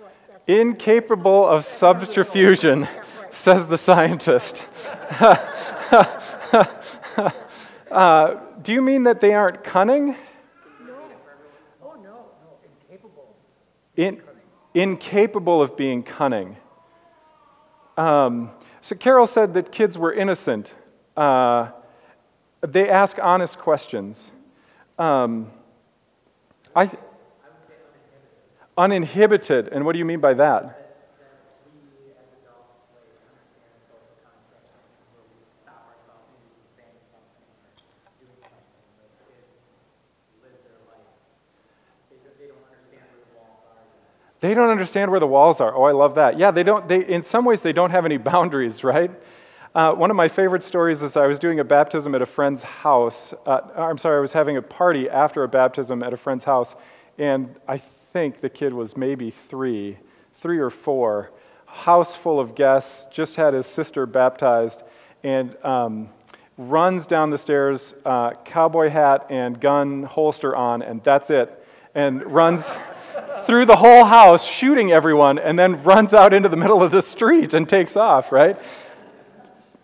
right, 0.00 0.12
that's. 0.28 0.42
Incapable 0.46 1.48
of 1.48 1.62
subterfusion, 1.62 2.86
says 3.30 3.68
the 3.68 3.78
scientist. 3.78 4.64
uh, 7.90 8.34
do 8.62 8.72
you 8.72 8.82
mean 8.82 9.04
that 9.04 9.20
they 9.20 9.34
aren't 9.34 9.64
cunning? 9.64 10.16
No. 10.86 10.94
Oh, 11.82 11.94
no. 12.02 12.26
Incapable. 12.90 13.34
In, 13.96 14.22
incapable 14.74 15.62
of 15.62 15.76
being 15.76 16.02
cunning. 16.02 16.56
Um, 17.96 18.50
so 18.80 18.94
Carol 18.94 19.26
said 19.26 19.54
that 19.54 19.72
kids 19.72 19.98
were 19.98 20.12
innocent. 20.12 20.74
Uh, 21.16 21.70
they 22.60 22.88
ask 22.88 23.18
honest 23.20 23.58
questions. 23.58 24.30
Um, 24.98 25.50
I, 26.78 26.88
uninhibited. 28.76 29.66
And 29.68 29.84
what 29.84 29.94
do 29.94 29.98
you 29.98 30.04
mean 30.04 30.20
by 30.20 30.34
that? 30.34 30.84
They 44.40 44.54
don't 44.54 44.70
understand 44.70 45.10
where 45.10 45.18
the 45.18 45.26
walls 45.26 45.60
are. 45.60 45.74
Oh, 45.74 45.82
I 45.82 45.90
love 45.90 46.14
that. 46.14 46.38
Yeah, 46.38 46.52
they 46.52 46.62
don't. 46.62 46.86
They, 46.86 47.04
in 47.04 47.24
some 47.24 47.44
ways, 47.44 47.62
they 47.62 47.72
don't 47.72 47.90
have 47.90 48.04
any 48.04 48.18
boundaries, 48.18 48.84
right? 48.94 49.10
Uh, 49.74 49.92
one 49.92 50.10
of 50.10 50.16
my 50.16 50.28
favorite 50.28 50.62
stories 50.62 51.02
is 51.02 51.16
I 51.16 51.26
was 51.26 51.38
doing 51.38 51.60
a 51.60 51.64
baptism 51.64 52.14
at 52.14 52.22
a 52.22 52.26
friend's 52.26 52.62
house. 52.62 53.34
Uh, 53.44 53.60
I'm 53.76 53.98
sorry, 53.98 54.16
I 54.16 54.20
was 54.20 54.32
having 54.32 54.56
a 54.56 54.62
party 54.62 55.10
after 55.10 55.42
a 55.42 55.48
baptism 55.48 56.02
at 56.02 56.12
a 56.12 56.16
friend's 56.16 56.44
house, 56.44 56.74
and 57.18 57.54
I 57.68 57.76
think 57.76 58.40
the 58.40 58.48
kid 58.48 58.72
was 58.72 58.96
maybe 58.96 59.30
three, 59.30 59.98
three 60.36 60.58
or 60.58 60.70
four. 60.70 61.32
House 61.66 62.16
full 62.16 62.40
of 62.40 62.54
guests, 62.54 63.06
just 63.12 63.36
had 63.36 63.52
his 63.52 63.66
sister 63.66 64.06
baptized, 64.06 64.82
and 65.22 65.54
um, 65.62 66.08
runs 66.56 67.06
down 67.06 67.28
the 67.28 67.38
stairs, 67.38 67.94
uh, 68.06 68.30
cowboy 68.44 68.88
hat 68.88 69.26
and 69.28 69.60
gun 69.60 70.04
holster 70.04 70.56
on, 70.56 70.80
and 70.80 71.04
that's 71.04 71.28
it, 71.28 71.62
and 71.94 72.24
runs 72.24 72.74
through 73.44 73.66
the 73.66 73.76
whole 73.76 74.06
house, 74.06 74.46
shooting 74.46 74.92
everyone, 74.92 75.38
and 75.38 75.58
then 75.58 75.82
runs 75.82 76.14
out 76.14 76.32
into 76.32 76.48
the 76.48 76.56
middle 76.56 76.82
of 76.82 76.90
the 76.90 77.02
street 77.02 77.52
and 77.52 77.68
takes 77.68 77.98
off, 77.98 78.32
right? 78.32 78.58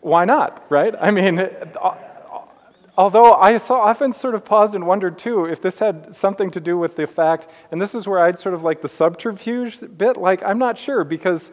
Why 0.04 0.26
not, 0.26 0.66
right? 0.68 0.94
I 1.00 1.10
mean, 1.10 1.38
although 2.98 3.32
I 3.32 3.56
so 3.56 3.76
often 3.76 4.12
sort 4.12 4.34
of 4.34 4.44
paused 4.44 4.74
and 4.74 4.86
wondered 4.86 5.16
too 5.16 5.46
if 5.46 5.62
this 5.62 5.78
had 5.78 6.14
something 6.14 6.50
to 6.50 6.60
do 6.60 6.76
with 6.76 6.96
the 6.96 7.06
fact, 7.06 7.48
and 7.72 7.80
this 7.80 7.94
is 7.94 8.06
where 8.06 8.20
I'd 8.20 8.38
sort 8.38 8.54
of 8.54 8.62
like 8.62 8.82
the 8.82 8.88
subterfuge 8.88 9.80
bit, 9.96 10.18
like, 10.18 10.42
I'm 10.42 10.58
not 10.58 10.76
sure 10.76 11.04
because 11.04 11.50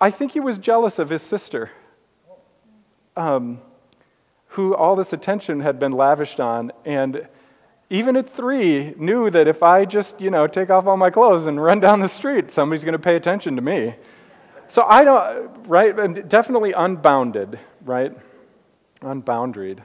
I 0.00 0.10
think 0.10 0.32
he 0.32 0.40
was 0.40 0.56
jealous 0.56 0.98
of 0.98 1.10
his 1.10 1.20
sister, 1.20 1.72
um, 3.18 3.60
who 4.46 4.74
all 4.74 4.96
this 4.96 5.12
attention 5.12 5.60
had 5.60 5.78
been 5.78 5.92
lavished 5.92 6.40
on, 6.40 6.72
and 6.86 7.28
even 7.90 8.16
at 8.16 8.30
three, 8.30 8.94
knew 8.96 9.28
that 9.28 9.46
if 9.46 9.62
I 9.62 9.84
just, 9.84 10.22
you 10.22 10.30
know, 10.30 10.46
take 10.46 10.70
off 10.70 10.86
all 10.86 10.96
my 10.96 11.10
clothes 11.10 11.46
and 11.46 11.62
run 11.62 11.80
down 11.80 12.00
the 12.00 12.08
street, 12.08 12.50
somebody's 12.50 12.82
going 12.82 12.94
to 12.94 12.98
pay 12.98 13.14
attention 13.14 13.56
to 13.56 13.62
me. 13.62 13.96
So 14.68 14.84
I 14.84 15.04
don't, 15.04 15.66
right? 15.66 15.98
And 15.98 16.28
definitely 16.28 16.72
unbounded, 16.72 17.58
right? 17.84 18.12
Unboundaried. 19.00 19.80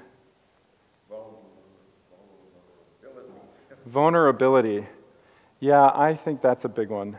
Vulnerability. 3.86 4.86
Yeah, 5.60 5.92
I 5.94 6.14
think 6.14 6.42
that's 6.42 6.66
a 6.66 6.70
big 6.70 6.90
one. 6.90 7.18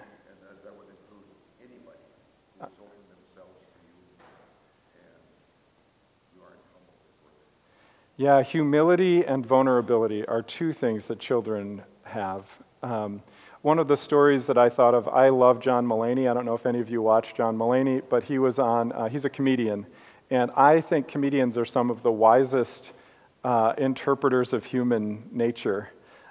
Yeah, 8.16 8.42
humility 8.42 9.24
and 9.24 9.46
vulnerability 9.46 10.26
are 10.26 10.42
two 10.42 10.74
things 10.74 11.06
that 11.06 11.18
children 11.18 11.84
have. 12.02 12.46
Um, 12.82 13.22
one 13.62 13.78
of 13.78 13.88
the 13.88 13.96
stories 13.96 14.46
that 14.46 14.58
I 14.58 14.68
thought 14.68 14.94
of, 14.94 15.08
I 15.08 15.30
love 15.30 15.58
John 15.58 15.86
Mulaney. 15.86 16.30
I 16.30 16.34
don't 16.34 16.44
know 16.44 16.52
if 16.52 16.66
any 16.66 16.80
of 16.80 16.90
you 16.90 17.00
watch 17.00 17.32
John 17.32 17.56
Mulaney, 17.56 18.02
but 18.06 18.24
he 18.24 18.38
was 18.38 18.58
on, 18.58 18.92
uh, 18.92 19.08
he's 19.08 19.24
a 19.24 19.30
comedian. 19.30 19.86
And 20.30 20.50
I 20.52 20.80
think 20.80 21.08
comedians 21.08 21.58
are 21.58 21.64
some 21.64 21.90
of 21.90 22.02
the 22.02 22.12
wisest 22.12 22.92
uh, 23.42 23.72
interpreters 23.76 24.52
of 24.52 24.64
human 24.64 25.28
nature. 25.32 25.90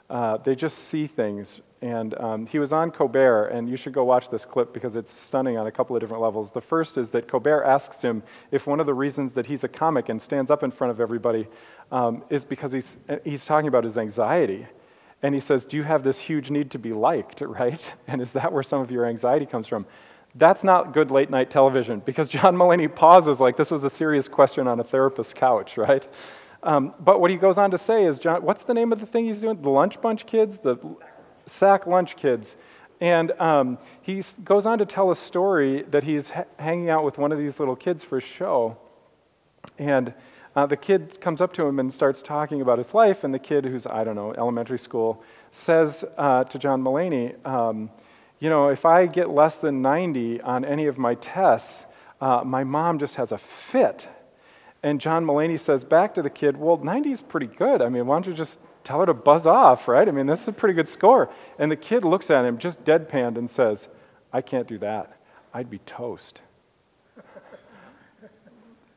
Uh, 0.09 0.37
they 0.37 0.55
just 0.55 0.77
see 0.77 1.05
things. 1.05 1.61
And 1.81 2.19
um, 2.19 2.45
he 2.45 2.59
was 2.59 2.73
on 2.73 2.91
Colbert, 2.91 3.47
and 3.47 3.69
you 3.69 3.77
should 3.77 3.93
go 3.93 4.03
watch 4.03 4.29
this 4.29 4.43
clip 4.43 4.73
because 4.73 4.95
it's 4.95 5.11
stunning 5.11 5.57
on 5.57 5.67
a 5.67 5.71
couple 5.71 5.95
of 5.95 6.01
different 6.01 6.21
levels. 6.21 6.51
The 6.51 6.61
first 6.61 6.97
is 6.97 7.11
that 7.11 7.27
Colbert 7.27 7.63
asks 7.63 8.01
him 8.01 8.23
if 8.51 8.67
one 8.67 8.79
of 8.79 8.85
the 8.85 8.93
reasons 8.93 9.33
that 9.33 9.45
he's 9.45 9.63
a 9.63 9.69
comic 9.69 10.09
and 10.09 10.21
stands 10.21 10.51
up 10.51 10.61
in 10.61 10.71
front 10.71 10.91
of 10.91 10.99
everybody 10.99 11.47
um, 11.91 12.23
is 12.29 12.43
because 12.43 12.73
he's, 12.73 12.97
he's 13.23 13.45
talking 13.45 13.67
about 13.67 13.85
his 13.85 13.97
anxiety. 13.97 14.67
And 15.21 15.33
he 15.33 15.39
says, 15.39 15.65
Do 15.65 15.77
you 15.77 15.83
have 15.83 16.03
this 16.03 16.19
huge 16.19 16.49
need 16.49 16.71
to 16.71 16.79
be 16.79 16.91
liked, 16.91 17.41
right? 17.45 17.93
And 18.07 18.21
is 18.21 18.33
that 18.33 18.51
where 18.51 18.63
some 18.63 18.81
of 18.81 18.91
your 18.91 19.05
anxiety 19.05 19.45
comes 19.45 19.67
from? 19.67 19.85
That's 20.35 20.63
not 20.63 20.93
good 20.93 21.11
late 21.11 21.29
night 21.29 21.49
television 21.49 22.01
because 22.05 22.29
John 22.29 22.55
Mulaney 22.55 22.93
pauses 22.93 23.39
like 23.39 23.55
this 23.55 23.71
was 23.71 23.83
a 23.83 23.89
serious 23.89 24.27
question 24.27 24.67
on 24.67 24.79
a 24.79 24.83
therapist's 24.83 25.33
couch, 25.33 25.77
right? 25.77 26.07
Um, 26.61 26.93
but 26.99 27.21
what 27.21 27.31
he 27.31 27.37
goes 27.37 27.57
on 27.57 27.71
to 27.71 27.77
say 27.77 28.05
is, 28.05 28.19
John, 28.19 28.43
what's 28.43 28.63
the 28.63 28.73
name 28.73 28.91
of 28.91 28.99
the 28.99 29.05
thing 29.05 29.25
he's 29.25 29.41
doing? 29.41 29.61
The 29.61 29.69
Lunch 29.69 30.01
Bunch 30.01 30.25
Kids? 30.25 30.59
The 30.59 30.77
Sack 31.45 31.87
Lunch 31.87 32.15
Kids. 32.15 32.55
And 33.01 33.31
um, 33.39 33.77
he 34.01 34.23
goes 34.43 34.65
on 34.65 34.77
to 34.79 34.85
tell 34.85 35.09
a 35.09 35.15
story 35.15 35.83
that 35.83 36.03
he's 36.03 36.31
ha- 36.31 36.43
hanging 36.57 36.89
out 36.89 37.05
with 37.05 37.17
one 37.17 37.31
of 37.31 37.37
these 37.37 37.59
little 37.59 37.75
kids 37.75 38.03
for 38.03 38.17
a 38.17 38.21
show. 38.21 38.77
And 39.77 40.13
uh, 40.55 40.65
the 40.65 40.75
kid 40.75 41.21
comes 41.21 41.39
up 41.39 41.53
to 41.53 41.65
him 41.65 41.79
and 41.79 41.93
starts 41.93 42.21
talking 42.21 42.59
about 42.59 42.77
his 42.77 42.93
life, 42.93 43.23
and 43.23 43.33
the 43.33 43.39
kid, 43.39 43.65
who's, 43.65 43.85
I 43.87 44.03
don't 44.03 44.15
know, 44.15 44.33
elementary 44.33 44.79
school, 44.79 45.23
says 45.51 46.03
uh, 46.17 46.43
to 46.45 46.59
John 46.59 46.81
Mulaney, 46.83 47.45
um, 47.47 47.89
You 48.39 48.49
know, 48.49 48.69
if 48.69 48.85
I 48.85 49.05
get 49.05 49.29
less 49.29 49.57
than 49.57 49.81
90 49.81 50.41
on 50.41 50.63
any 50.63 50.87
of 50.87 50.97
my 50.97 51.15
tests, 51.15 51.85
uh, 52.21 52.43
my 52.45 52.63
mom 52.63 52.99
just 52.99 53.15
has 53.15 53.31
a 53.31 53.37
fit. 53.37 54.07
And 54.81 55.01
John 55.01 55.25
Mulaney 55.25 55.59
says 55.59 55.83
back 55.83 56.13
to 56.13 56.21
the 56.21 56.29
kid, 56.29 56.57
Well, 56.57 56.77
90 56.77 57.11
is 57.11 57.21
pretty 57.21 57.47
good. 57.47 57.81
I 57.81 57.89
mean, 57.89 58.07
why 58.07 58.15
don't 58.15 58.27
you 58.27 58.33
just 58.33 58.59
tell 58.83 59.01
her 59.01 59.05
to 59.05 59.13
buzz 59.13 59.45
off, 59.45 59.87
right? 59.87 60.07
I 60.07 60.11
mean, 60.11 60.25
this 60.25 60.43
is 60.43 60.47
a 60.47 60.53
pretty 60.53 60.73
good 60.73 60.87
score. 60.87 61.29
And 61.57 61.69
the 61.69 61.75
kid 61.75 62.03
looks 62.05 62.29
at 62.31 62.45
him 62.45 62.57
just 62.57 62.83
deadpanned 62.85 63.37
and 63.37 63.49
says, 63.49 63.89
I 64.31 64.41
can't 64.41 64.67
do 64.67 64.77
that. 64.79 65.17
I'd 65.53 65.69
be 65.69 65.79
toast. 65.79 66.41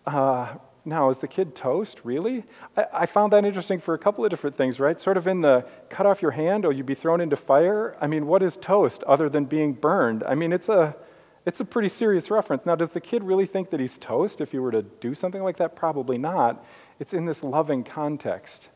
Uh, 0.05 0.57
now, 0.85 1.11
is 1.11 1.19
the 1.19 1.29
kid 1.29 1.55
toast? 1.55 2.01
Really? 2.05 2.45
I, 2.77 2.87
I, 2.93 3.07
found 3.07 3.33
that 3.33 3.45
interesting 3.45 3.79
for 3.79 3.95
a 3.95 3.99
couple 3.99 4.25
of 4.25 4.31
different 4.31 4.57
things, 4.57 4.81
right? 4.81 4.99
Sort 4.99 5.17
of 5.17 5.27
in 5.29 5.41
the 5.41 5.65
cut 5.89 6.07
off 6.07 6.23
your 6.23 6.33
hand 6.33 6.65
or 6.65 6.73
you'd 6.73 6.87
be 6.87 6.95
thrown 6.95 7.21
into 7.21 7.37
fire. 7.37 7.97
I 8.01 8.07
mean, 8.07 8.27
what 8.27 8.43
is 8.43 8.57
toast 8.57 9.05
other 9.05 9.29
than 9.29 9.45
being 9.45 9.75
burned? 9.75 10.25
I 10.25 10.35
mean, 10.35 10.53
it's 10.53 10.69
a, 10.69 10.97
It's 11.45 11.61
a 11.61 11.65
pretty 11.65 11.89
serious 11.89 12.31
reference. 12.31 12.65
Now, 12.65 12.77
does 12.77 12.93
the 12.93 13.01
kid 13.01 13.25
really 13.25 13.47
think 13.47 13.71
that 13.71 13.81
he's 13.81 13.99
toast 13.99 14.41
if 14.41 14.53
he 14.53 14.59
were 14.59 14.71
to 14.71 14.83
do 14.83 15.15
something 15.15 15.43
like 15.43 15.57
that? 15.57 15.75
Probably 15.75 16.19
not. 16.19 16.65
It's 17.01 17.13
in 17.13 17.25
this 17.25 17.43
loving 17.43 17.83
context 17.83 18.69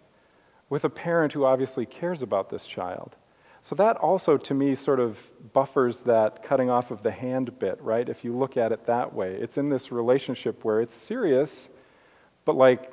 with 0.68 0.84
a 0.84 0.90
parent 0.90 1.32
who 1.32 1.44
obviously 1.44 1.86
cares 1.86 2.22
about 2.22 2.50
this 2.50 2.66
child. 2.66 3.14
So 3.62 3.75
that 3.76 3.96
also, 3.96 4.36
to 4.36 4.54
me, 4.54 4.75
sort 4.75 5.00
of 5.00 5.18
buffers 5.52 6.02
that 6.02 6.42
cutting 6.42 6.70
off 6.70 6.90
of 6.90 7.02
the 7.02 7.10
hand 7.12 7.58
bit, 7.58 7.80
right? 7.80 8.08
If 8.08 8.25
you 8.25 8.36
look 8.36 8.56
at 8.56 8.72
it 8.72 8.86
that 8.86 9.14
way, 9.14 9.34
it's 9.34 9.56
in 9.58 9.68
this 9.70 9.92
relationship 9.92 10.64
where 10.64 10.80
it's 10.80 10.94
serious, 10.94 11.68
but 12.46 12.56
like 12.56 12.90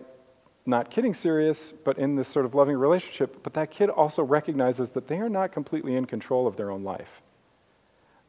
not 0.65 0.89
kidding 0.89 1.13
serious, 1.13 1.72
but 1.72 1.98
in 1.98 2.15
this 2.15 2.27
sort 2.27 2.45
of 2.45 2.55
loving 2.55 2.75
relationship. 2.75 3.43
But 3.43 3.53
that 3.53 3.72
kid 3.72 3.89
also 3.89 4.24
recognizes 4.24 4.91
that 4.93 5.07
they 5.07 5.19
are 5.19 5.29
not 5.29 5.53
completely 5.53 5.95
in 5.95 6.05
control 6.05 6.48
of 6.48 6.57
their 6.57 6.72
own 6.72 6.83
life. 6.83 7.22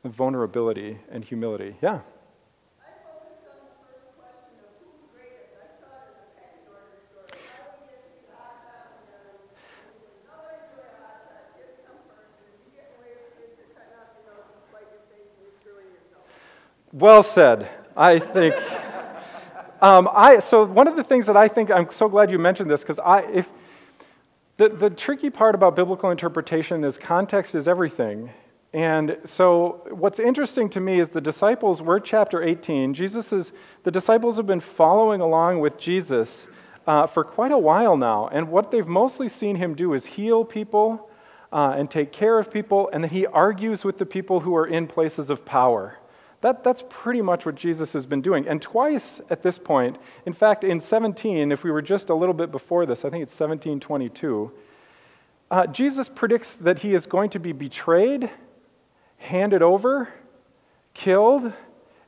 The 0.03 0.11
vulnerability 0.11 0.99
and 1.11 1.25
humility. 1.25 1.77
Yeah. 1.81 2.01
I 2.83 2.91
focused 3.07 3.47
on 3.49 3.57
the 3.65 3.75
first 3.81 4.05
question 4.21 4.53
of 4.61 4.71
who's 4.83 5.01
greatest. 5.15 5.57
I 5.57 5.71
saw 5.79 5.95
it 5.97 6.13
as 6.13 6.19
a 6.21 6.27
pecking 6.37 6.67
order 6.69 6.99
story. 7.09 7.41
How 7.57 7.73
do 7.73 7.81
we 7.81 7.89
get 7.89 8.03
to 8.03 8.11
be 8.13 8.29
hot 8.35 8.53
shot 8.67 8.85
and 8.93 9.07
done? 9.09 9.39
Nobody's 10.29 10.69
really 10.77 10.91
a 10.91 11.01
hot 11.01 11.25
shot. 11.25 11.57
Kids 11.57 11.81
come 11.89 12.03
first, 12.05 12.37
and 12.37 12.53
if 12.53 12.61
you 12.69 12.71
get 12.77 12.85
in 12.85 12.99
the 12.99 13.01
way 13.01 13.17
of 13.17 13.33
kids, 13.33 13.57
you're 13.57 13.73
cutting 13.73 13.97
off 13.97 14.13
your 14.13 14.29
nose 14.29 14.45
to 14.45 14.61
spite 14.69 14.91
your 14.93 15.07
face 15.09 15.33
and 15.33 15.41
you're 15.41 15.57
screwing 15.57 15.89
yourself. 15.89 16.29
Well 16.93 17.25
said. 17.25 17.71
I 17.97 18.19
think. 18.21 18.59
Um, 19.85 20.09
I, 20.15 20.39
so 20.39 20.65
one 20.65 20.89
of 20.89 20.97
the 20.97 21.05
things 21.05 21.27
that 21.27 21.37
I 21.37 21.47
think 21.47 21.71
I'm 21.71 21.91
so 21.91 22.09
glad 22.09 22.31
you 22.31 22.39
mentioned 22.39 22.71
this 22.71 22.81
because 22.81 22.99
I 23.01 23.19
if 23.31 23.53
the, 24.57 24.71
the 24.71 24.89
tricky 24.89 25.29
part 25.29 25.55
about 25.55 25.77
biblical 25.77 26.11
interpretation 26.11 26.85
is 26.85 26.97
context 26.97 27.55
is 27.55 27.69
everything. 27.69 28.31
And 28.73 29.19
so 29.27 29.87
what's 29.91 30.19
interesting 30.19 30.71
to 30.71 30.81
me 30.81 31.01
is 31.01 31.11
the 31.11 31.21
disciples, 31.21 31.83
we're 31.83 32.01
chapter 32.01 32.43
18. 32.43 32.95
Jesus 32.95 33.31
is, 33.31 33.53
the 33.83 33.91
disciples 33.91 34.39
have 34.39 34.47
been 34.47 34.59
following 34.59 35.21
along 35.21 35.61
with 35.61 35.77
Jesus 35.77 36.49
uh, 36.87 37.07
for 37.07 37.23
quite 37.23 37.53
a 37.53 37.59
while 37.59 37.99
now. 37.99 38.29
And 38.29 38.49
what 38.49 38.71
they've 38.71 38.87
mostly 38.87 39.29
seen 39.29 39.57
him 39.57 39.75
do 39.75 39.93
is 39.93 40.07
heal 40.07 40.47
people 40.47 41.11
uh, 41.53 41.75
and 41.77 41.91
take 41.91 42.11
care 42.11 42.39
of 42.39 42.51
people, 42.51 42.89
and 42.95 43.05
then 43.05 43.11
he 43.11 43.27
argues 43.27 43.85
with 43.85 43.99
the 43.99 44.07
people 44.07 44.41
who 44.41 44.57
are 44.57 44.67
in 44.67 44.87
places 44.87 45.29
of 45.29 45.45
power. 45.45 45.99
That, 46.45 46.63
that's 46.63 46.85
pretty 46.91 47.23
much 47.23 47.47
what 47.47 47.55
Jesus 47.55 47.95
has 47.95 48.05
been 48.05 48.21
doing. 48.21 48.47
And 48.47 48.61
twice 48.61 49.23
at 49.31 49.43
this 49.43 49.57
point, 49.57 49.97
in 50.27 50.35
fact, 50.35 50.63
in 50.63 50.79
17, 50.79 51.51
if 51.51 51.65
we 51.65 51.71
were 51.71 51.81
just 51.81 52.11
a 52.11 52.15
little 52.15 52.35
bit 52.35 52.53
before 52.53 52.85
this, 52.85 52.99
I 52.99 53.09
think 53.09 53.23
it's 53.23 53.33
1722, 53.33 54.53
uh, 55.51 55.67
Jesus 55.69 56.11
predicts 56.11 56.55
that 56.57 56.81
he 56.81 56.93
is 56.93 57.07
going 57.07 57.31
to 57.31 57.39
be 57.39 57.53
betrayed, 57.53 58.29
handed 59.17 59.63
over, 59.63 60.13
killed, 60.93 61.51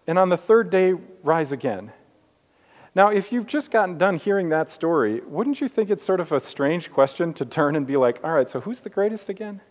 and 0.07 0.19
on 0.19 0.29
the 0.29 0.37
third 0.37 0.69
day 0.69 0.93
rise 1.23 1.51
again. 1.51 1.93
Now, 2.95 3.09
if 3.09 3.33
you've 3.33 3.47
just 3.47 3.71
gotten 3.71 3.97
done 3.97 4.17
hearing 4.17 4.51
that 4.51 4.69
story, 4.69 5.23
wouldn't 5.27 5.63
you 5.63 5.69
think 5.69 5.89
it's 5.89 6.05
sort 6.05 6.21
of 6.21 6.31
a 6.31 6.41
strange 6.41 6.93
question 6.93 7.33
to 7.33 7.47
turn 7.47 7.75
and 7.75 7.87
be 7.87 7.97
like, 7.97 8.23
all 8.23 8.33
right, 8.33 8.51
so 8.51 8.61
who's 8.61 8.81
the 8.81 8.91
greatest 8.91 9.31
again? 9.31 9.63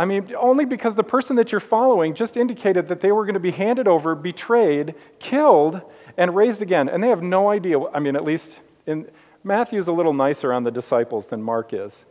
I 0.00 0.06
mean, 0.06 0.34
only 0.34 0.64
because 0.64 0.94
the 0.94 1.04
person 1.04 1.36
that 1.36 1.52
you're 1.52 1.60
following 1.60 2.14
just 2.14 2.38
indicated 2.38 2.88
that 2.88 3.00
they 3.00 3.12
were 3.12 3.26
going 3.26 3.34
to 3.34 3.38
be 3.38 3.50
handed 3.50 3.86
over, 3.86 4.14
betrayed, 4.14 4.94
killed, 5.18 5.82
and 6.16 6.34
raised 6.34 6.62
again. 6.62 6.88
And 6.88 7.02
they 7.02 7.08
have 7.08 7.22
no 7.22 7.50
idea. 7.50 7.78
I 7.78 7.98
mean, 7.98 8.16
at 8.16 8.24
least 8.24 8.60
in 8.86 9.10
Matthew's 9.44 9.88
a 9.88 9.92
little 9.92 10.14
nicer 10.14 10.54
on 10.54 10.64
the 10.64 10.70
disciples 10.70 11.26
than 11.26 11.42
Mark 11.42 11.74
is. 11.74 12.06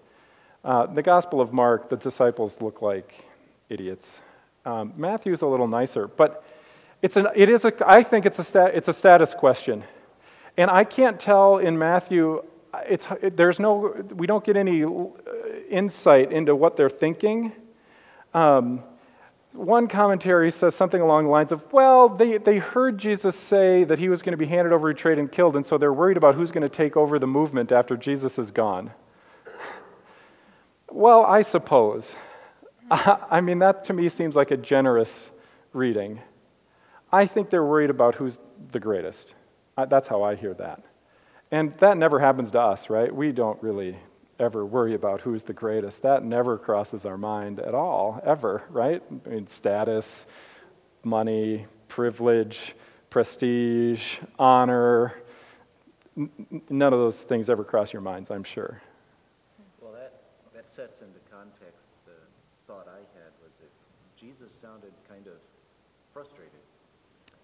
Uh, 0.63 0.85
the 0.85 1.01
Gospel 1.01 1.41
of 1.41 1.51
Mark, 1.51 1.89
the 1.89 1.95
disciples 1.95 2.61
look 2.61 2.83
like 2.83 3.25
idiots. 3.69 4.19
Um, 4.67 4.93
Matthew's 4.95 5.41
a 5.41 5.47
little 5.47 5.67
nicer, 5.67 6.07
but 6.07 6.45
it's 7.01 7.17
an, 7.17 7.29
it 7.35 7.49
is 7.49 7.65
a, 7.65 7.73
I 7.87 8.03
think 8.03 8.27
it's 8.27 8.37
a, 8.37 8.43
stat, 8.43 8.73
it's 8.75 8.87
a 8.87 8.93
status 8.93 9.33
question. 9.33 9.83
And 10.57 10.69
I 10.69 10.83
can't 10.83 11.19
tell 11.19 11.57
in 11.57 11.79
Matthew, 11.79 12.43
it's, 12.85 13.07
it, 13.23 13.35
there's 13.35 13.59
no, 13.59 13.95
we 14.13 14.27
don't 14.27 14.43
get 14.45 14.57
any 14.57 14.83
uh, 14.83 14.89
insight 15.71 16.31
into 16.31 16.55
what 16.55 16.77
they're 16.77 16.87
thinking. 16.87 17.51
Um, 18.33 18.83
one 19.53 19.87
commentary 19.87 20.51
says 20.51 20.75
something 20.75 21.01
along 21.01 21.25
the 21.25 21.31
lines 21.31 21.51
of, 21.51 21.71
well, 21.73 22.07
they, 22.07 22.37
they 22.37 22.59
heard 22.59 22.97
Jesus 22.97 23.35
say 23.35 23.83
that 23.83 23.97
he 23.97 24.07
was 24.07 24.21
going 24.21 24.33
to 24.33 24.37
be 24.37 24.45
handed 24.45 24.71
over, 24.71 24.93
betrayed, 24.93 25.17
and 25.17 25.31
killed, 25.31 25.55
and 25.55 25.65
so 25.65 25.77
they're 25.77 25.93
worried 25.93 26.17
about 26.17 26.35
who's 26.35 26.51
going 26.51 26.61
to 26.61 26.69
take 26.69 26.95
over 26.95 27.17
the 27.17 27.27
movement 27.27 27.71
after 27.71 27.97
Jesus 27.97 28.37
is 28.37 28.51
gone. 28.51 28.91
well, 30.91 31.25
I 31.25 31.41
suppose. 31.41 32.15
I 32.91 33.41
mean, 33.41 33.59
that 33.59 33.83
to 33.85 33.93
me 33.93 34.07
seems 34.09 34.35
like 34.35 34.51
a 34.51 34.57
generous 34.57 35.31
reading. 35.73 36.21
I 37.11 37.25
think 37.25 37.49
they're 37.49 37.65
worried 37.65 37.89
about 37.89 38.15
who's 38.15 38.39
the 38.71 38.79
greatest. 38.79 39.33
That's 39.87 40.07
how 40.07 40.23
I 40.23 40.35
hear 40.35 40.53
that. 40.55 40.83
And 41.51 41.73
that 41.79 41.97
never 41.97 42.19
happens 42.19 42.51
to 42.51 42.59
us, 42.59 42.89
right? 42.89 43.13
We 43.13 43.31
don't 43.31 43.61
really 43.63 43.97
ever 44.39 44.65
worry 44.65 44.93
about 44.93 45.21
who's 45.21 45.43
the 45.43 45.53
greatest. 45.53 46.01
That 46.01 46.23
never 46.23 46.57
crosses 46.57 47.05
our 47.05 47.17
mind 47.17 47.59
at 47.59 47.75
all, 47.75 48.21
ever, 48.25 48.63
right? 48.69 49.03
I 49.25 49.29
mean, 49.29 49.47
status, 49.47 50.25
money, 51.03 51.67
privilege, 51.87 52.75
prestige, 53.09 54.17
honor. 54.37 55.21
N- 56.17 56.29
none 56.69 56.93
of 56.93 56.99
those 56.99 57.21
things 57.21 57.49
ever 57.49 57.63
cross 57.63 57.93
your 57.93 58.01
minds, 58.01 58.31
I'm 58.31 58.43
sure. 58.43 58.81
Well, 59.81 59.93
that, 59.93 60.13
that 60.53 60.69
sets 60.69 61.01
into 61.01 61.19
context 61.31 61.91
the 62.05 62.13
thought 62.67 62.87
I 62.87 62.99
had 63.17 63.31
was 63.43 63.53
that 63.59 63.71
Jesus 64.19 64.51
sounded 64.61 64.93
kind 65.07 65.27
of 65.27 65.33
frustrated. 66.13 66.53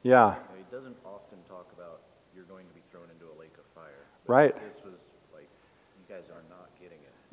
Yeah, 0.04 0.36
You 0.36 0.40
know, 0.40 0.58
he 0.58 0.76
doesn't 0.76 0.98
often 1.04 1.40
talk 1.50 1.72
about 1.76 2.02
you're 2.36 2.46
going 2.46 2.68
to 2.68 2.74
be 2.74 2.82
thrown 2.92 3.08
into 3.10 3.26
a 3.26 3.36
lake 3.40 3.56
of 3.58 3.66
fire. 3.74 4.06
Right. 4.28 4.54
This 4.68 4.82
was 4.84 5.10
like, 5.34 5.48
you 5.98 6.06
guys 6.14 6.30
are 6.30 6.44
not. 6.50 6.65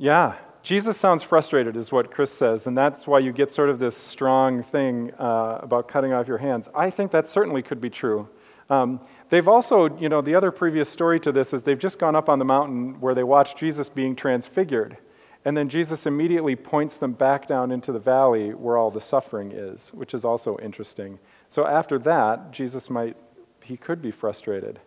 Yeah. 0.02 0.34
Jesus 0.64 0.96
sounds 0.96 1.22
frustrated, 1.22 1.76
is 1.76 1.92
what 1.92 2.10
Chris 2.10 2.32
says, 2.32 2.66
and 2.66 2.76
that's 2.76 3.06
why 3.06 3.20
you 3.20 3.32
get 3.32 3.52
sort 3.52 3.68
of 3.68 3.78
this 3.78 3.96
strong 3.96 4.60
thing 4.60 5.12
uh, 5.14 5.60
about 5.62 5.86
cutting 5.86 6.12
off 6.12 6.26
your 6.26 6.38
hands. 6.38 6.68
I 6.74 6.90
think 6.90 7.12
that 7.12 7.28
certainly 7.28 7.62
could 7.62 7.80
be 7.80 7.88
true. 7.88 8.28
Um, 8.68 9.00
they've 9.28 9.46
also, 9.46 9.96
you 9.98 10.08
know, 10.08 10.20
the 10.20 10.34
other 10.34 10.50
previous 10.50 10.88
story 10.88 11.20
to 11.20 11.30
this 11.30 11.52
is 11.52 11.62
they've 11.62 11.78
just 11.78 12.00
gone 12.00 12.16
up 12.16 12.28
on 12.28 12.40
the 12.40 12.44
mountain 12.44 13.00
where 13.00 13.14
they 13.14 13.22
watched 13.22 13.56
Jesus 13.56 13.88
being 13.88 14.16
transfigured. 14.16 14.96
And 15.44 15.56
then 15.56 15.68
Jesus 15.68 16.04
immediately 16.04 16.56
points 16.56 16.96
them 16.96 17.12
back 17.12 17.46
down 17.46 17.70
into 17.70 17.92
the 17.92 18.00
valley 18.00 18.50
where 18.50 18.76
all 18.76 18.90
the 18.90 19.00
suffering 19.00 19.52
is, 19.52 19.92
which 19.94 20.14
is 20.14 20.24
also 20.24 20.58
interesting. 20.58 21.20
So 21.48 21.64
after 21.64 21.98
that, 22.00 22.50
Jesus 22.50 22.90
might, 22.90 23.16
he 23.62 23.76
could 23.76 24.02
be 24.02 24.10
frustrated. 24.10 24.80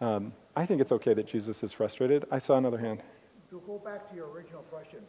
Um, 0.00 0.32
I 0.54 0.64
think 0.64 0.80
it's 0.80 0.92
okay 0.92 1.14
that 1.14 1.26
Jesus 1.26 1.64
is 1.64 1.72
frustrated. 1.72 2.24
I 2.30 2.38
saw 2.38 2.56
another 2.56 2.78
hand. 2.78 3.02
To 3.50 3.62
go 3.66 3.78
back 3.78 4.08
to 4.10 4.16
your 4.16 4.28
original 4.30 4.62
question, 4.62 5.00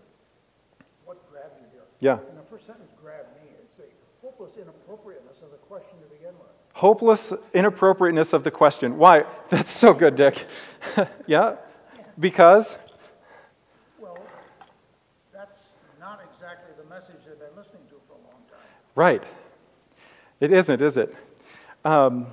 what 1.06 1.17
grabbed 1.32 1.56
you 1.62 1.67
here? 1.71 1.82
Yeah. 2.00 2.19
And 2.30 2.38
the 2.38 2.43
first 2.43 2.65
sentence 2.65 2.91
grabbed 3.02 3.30
me. 3.41 3.50
It's 3.62 3.74
the 3.78 3.86
hopeless 4.21 4.58
inappropriateness 4.58 5.41
of 5.43 5.52
the 5.52 5.58
question 5.58 5.98
to 6.02 6.15
begin 6.15 6.34
with. 6.39 6.50
Hopeless 6.74 7.34
inappropriateness 7.54 8.34
of 8.34 8.43
the 8.43 8.52
question. 8.52 8.98
Why? 8.98 9.24
That's 9.50 9.71
so 9.71 9.93
good, 9.93 10.15
Dick. 10.15 10.45
yeah? 11.28 11.56
Because? 12.19 12.76
Well, 14.00 14.17
that's 15.32 15.69
not 16.00 16.21
exactly 16.34 16.74
the 16.78 16.89
message 16.89 17.15
they've 17.26 17.39
been 17.39 17.56
listening 17.56 17.84
to 17.89 17.95
for 18.08 18.13
a 18.13 18.24
long 18.24 18.41
time. 18.50 18.67
Right. 18.95 19.24
It 20.39 20.52
isn't, 20.52 20.82
is 20.82 20.98
it? 20.98 21.15
Um, 21.86 22.28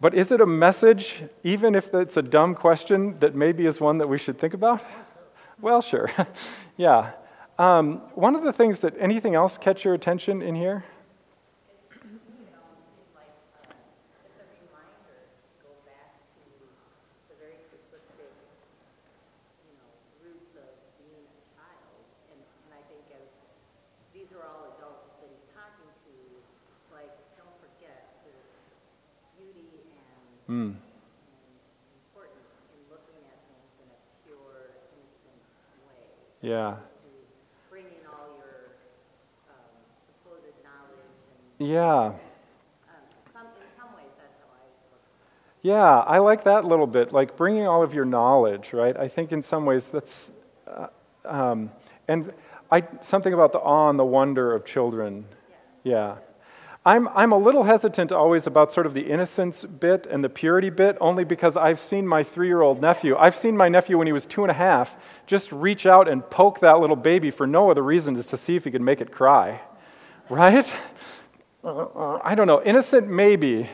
but 0.00 0.14
is 0.14 0.32
it 0.32 0.40
a 0.40 0.46
message, 0.46 1.22
even 1.44 1.74
if 1.74 1.94
it's 1.94 2.16
a 2.16 2.22
dumb 2.22 2.54
question, 2.54 3.18
that 3.20 3.34
maybe 3.34 3.66
is 3.66 3.80
one 3.80 3.98
that 3.98 4.08
we 4.08 4.18
should 4.18 4.38
think 4.38 4.52
about? 4.52 4.82
Well, 5.60 5.80
sure. 5.80 6.10
yeah. 6.76 7.12
Um, 7.58 8.02
one 8.14 8.34
of 8.34 8.42
the 8.42 8.52
things 8.52 8.80
that, 8.80 8.94
anything 8.98 9.34
else 9.34 9.56
catch 9.58 9.84
your 9.84 9.94
attention 9.94 10.42
in 10.42 10.54
here? 10.56 10.84
you 12.02 12.50
know, 12.50 12.66
it 12.74 12.82
seems 12.90 13.14
like 13.14 13.30
um, 13.62 13.78
it's 14.26 14.34
a 14.42 14.46
reminder 14.58 15.14
to 15.30 15.50
go 15.62 15.70
back 15.86 16.18
to 16.34 16.42
the 17.30 17.36
very 17.38 17.62
simplistic, 17.70 18.34
you 19.62 19.72
know, 19.78 19.86
roots 20.18 20.58
of 20.58 20.66
being 20.98 21.22
a 21.30 21.42
child. 21.54 22.02
And, 22.34 22.42
and 22.42 22.70
I 22.74 22.82
think 22.90 23.06
as 23.14 23.30
these 24.10 24.34
are 24.34 24.42
all 24.42 24.74
adults 24.74 25.14
that 25.22 25.30
he's 25.30 25.46
talking 25.54 25.86
to, 25.86 26.10
it's 26.10 26.90
like, 26.90 27.14
don't 27.38 27.54
forget, 27.62 28.18
there's 28.26 28.50
beauty 29.38 29.78
and, 29.94 30.18
and 30.50 30.82
importance 32.02 32.50
in 32.74 32.82
looking 32.90 33.22
at 33.30 33.38
things 33.46 33.70
in 33.78 33.86
a 33.94 33.98
pure, 34.26 34.74
innocent 34.90 35.38
way. 35.86 36.02
Yeah. 36.54 36.70
To 36.70 36.78
bringing 37.68 37.88
all 38.06 38.38
your 38.38 38.76
um, 39.50 39.56
supposed 40.06 40.54
knowledge 40.62 41.58
and 41.58 41.68
Yeah. 41.68 41.90
um, 41.90 42.14
some, 43.32 43.46
in 43.58 43.66
some 43.76 43.88
ways, 43.96 44.12
that's 44.16 44.38
how 44.38 44.54
I 44.54 44.62
look. 44.92 45.00
Yeah, 45.62 45.98
I 45.98 46.18
like 46.18 46.44
that 46.44 46.62
a 46.62 46.66
little 46.68 46.86
bit, 46.86 47.12
like 47.12 47.36
bringing 47.36 47.66
all 47.66 47.82
of 47.82 47.92
your 47.92 48.04
knowledge, 48.04 48.72
right? 48.72 48.96
I 48.96 49.08
think 49.08 49.32
in 49.32 49.42
some 49.42 49.64
ways 49.64 49.88
that's, 49.88 50.30
uh, 50.68 50.86
um, 51.24 51.72
and 52.06 52.32
I, 52.70 52.84
something 53.02 53.32
about 53.32 53.50
the 53.50 53.58
awe 53.58 53.90
and 53.90 53.98
the 53.98 54.04
wonder 54.04 54.54
of 54.54 54.64
children. 54.64 55.24
Yeah. 55.82 56.18
I'm, 56.86 57.08
I'm 57.08 57.32
a 57.32 57.38
little 57.38 57.62
hesitant 57.62 58.12
always 58.12 58.46
about 58.46 58.70
sort 58.70 58.84
of 58.84 58.92
the 58.92 59.10
innocence 59.10 59.64
bit 59.64 60.06
and 60.06 60.22
the 60.22 60.28
purity 60.28 60.68
bit, 60.68 60.98
only 61.00 61.24
because 61.24 61.56
I've 61.56 61.80
seen 61.80 62.06
my 62.06 62.22
three 62.22 62.46
year 62.46 62.60
old 62.60 62.82
nephew. 62.82 63.16
I've 63.16 63.34
seen 63.34 63.56
my 63.56 63.70
nephew 63.70 63.96
when 63.96 64.06
he 64.06 64.12
was 64.12 64.26
two 64.26 64.42
and 64.42 64.50
a 64.50 64.54
half 64.54 64.94
just 65.26 65.50
reach 65.50 65.86
out 65.86 66.08
and 66.08 66.28
poke 66.28 66.60
that 66.60 66.80
little 66.80 66.96
baby 66.96 67.30
for 67.30 67.46
no 67.46 67.70
other 67.70 67.82
reason 67.82 68.16
just 68.16 68.28
to 68.30 68.36
see 68.36 68.54
if 68.56 68.64
he 68.64 68.70
could 68.70 68.82
make 68.82 69.00
it 69.00 69.10
cry. 69.10 69.62
Right? 70.28 70.76
I 71.64 72.34
don't 72.34 72.46
know. 72.46 72.62
Innocent, 72.62 73.08
maybe, 73.08 73.70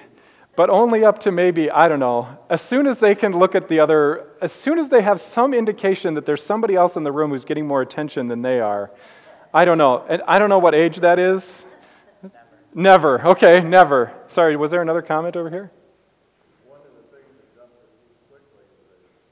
but 0.55 0.70
only 0.70 1.05
up 1.05 1.18
to 1.20 1.33
maybe, 1.33 1.68
I 1.68 1.88
don't 1.88 1.99
know. 1.99 2.38
As 2.49 2.61
soon 2.61 2.87
as 2.87 3.01
they 3.01 3.16
can 3.16 3.33
look 3.33 3.57
at 3.57 3.66
the 3.66 3.81
other, 3.81 4.29
as 4.40 4.53
soon 4.53 4.79
as 4.79 4.88
they 4.88 5.03
have 5.03 5.20
some 5.20 5.53
indication 5.53 6.14
that 6.14 6.27
there's 6.27 6.44
somebody 6.44 6.77
else 6.77 6.94
in 6.94 7.03
the 7.03 7.11
room 7.11 7.31
who's 7.31 7.44
getting 7.44 7.66
more 7.66 7.83
attention 7.83 8.29
than 8.29 8.42
they 8.42 8.61
are, 8.61 8.92
I 9.53 9.64
don't 9.64 9.79
know. 9.79 10.05
And 10.09 10.23
I 10.29 10.38
don't 10.38 10.49
know 10.49 10.61
what 10.61 10.77
age 10.77 10.99
that 10.99 11.18
is. 11.18 11.64
Never. 12.74 13.26
Okay, 13.26 13.61
never. 13.61 14.12
Sorry, 14.28 14.54
was 14.56 14.70
there 14.70 14.80
another 14.80 15.02
comment 15.02 15.37
over 15.37 15.50
here? 15.50 15.72
One 16.66 16.78
of 16.78 16.94
the 16.94 17.02
things 17.11 17.26
that 17.35 17.50
jumped 17.59 17.74
at 17.83 17.90
me 17.90 18.14
quickly 18.30 18.62
was 18.87 19.26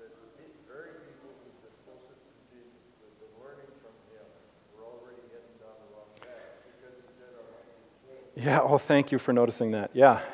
that 0.00 0.08
the 0.40 0.48
very 0.64 0.96
people 1.04 1.36
who've 1.36 1.60
been 1.60 1.76
closest 1.84 2.16
to 2.24 2.36
Jesus, 2.48 2.80
that 3.04 3.12
the 3.20 3.28
learning 3.44 3.68
from 3.84 3.92
him, 4.08 4.24
were 4.72 4.88
already 4.88 5.20
heading 5.28 5.52
down 5.60 5.76
the 5.84 5.88
wrong 5.92 6.08
path 6.16 6.64
because 6.64 6.96
he 6.96 7.12
said, 7.20 7.36
our 7.36 7.44
language 7.52 8.40
Yeah, 8.40 8.64
oh, 8.64 8.78
thank 8.80 9.12
you 9.12 9.18
for 9.18 9.34
noticing 9.36 9.72
that. 9.72 9.90
Yeah. 9.92 10.24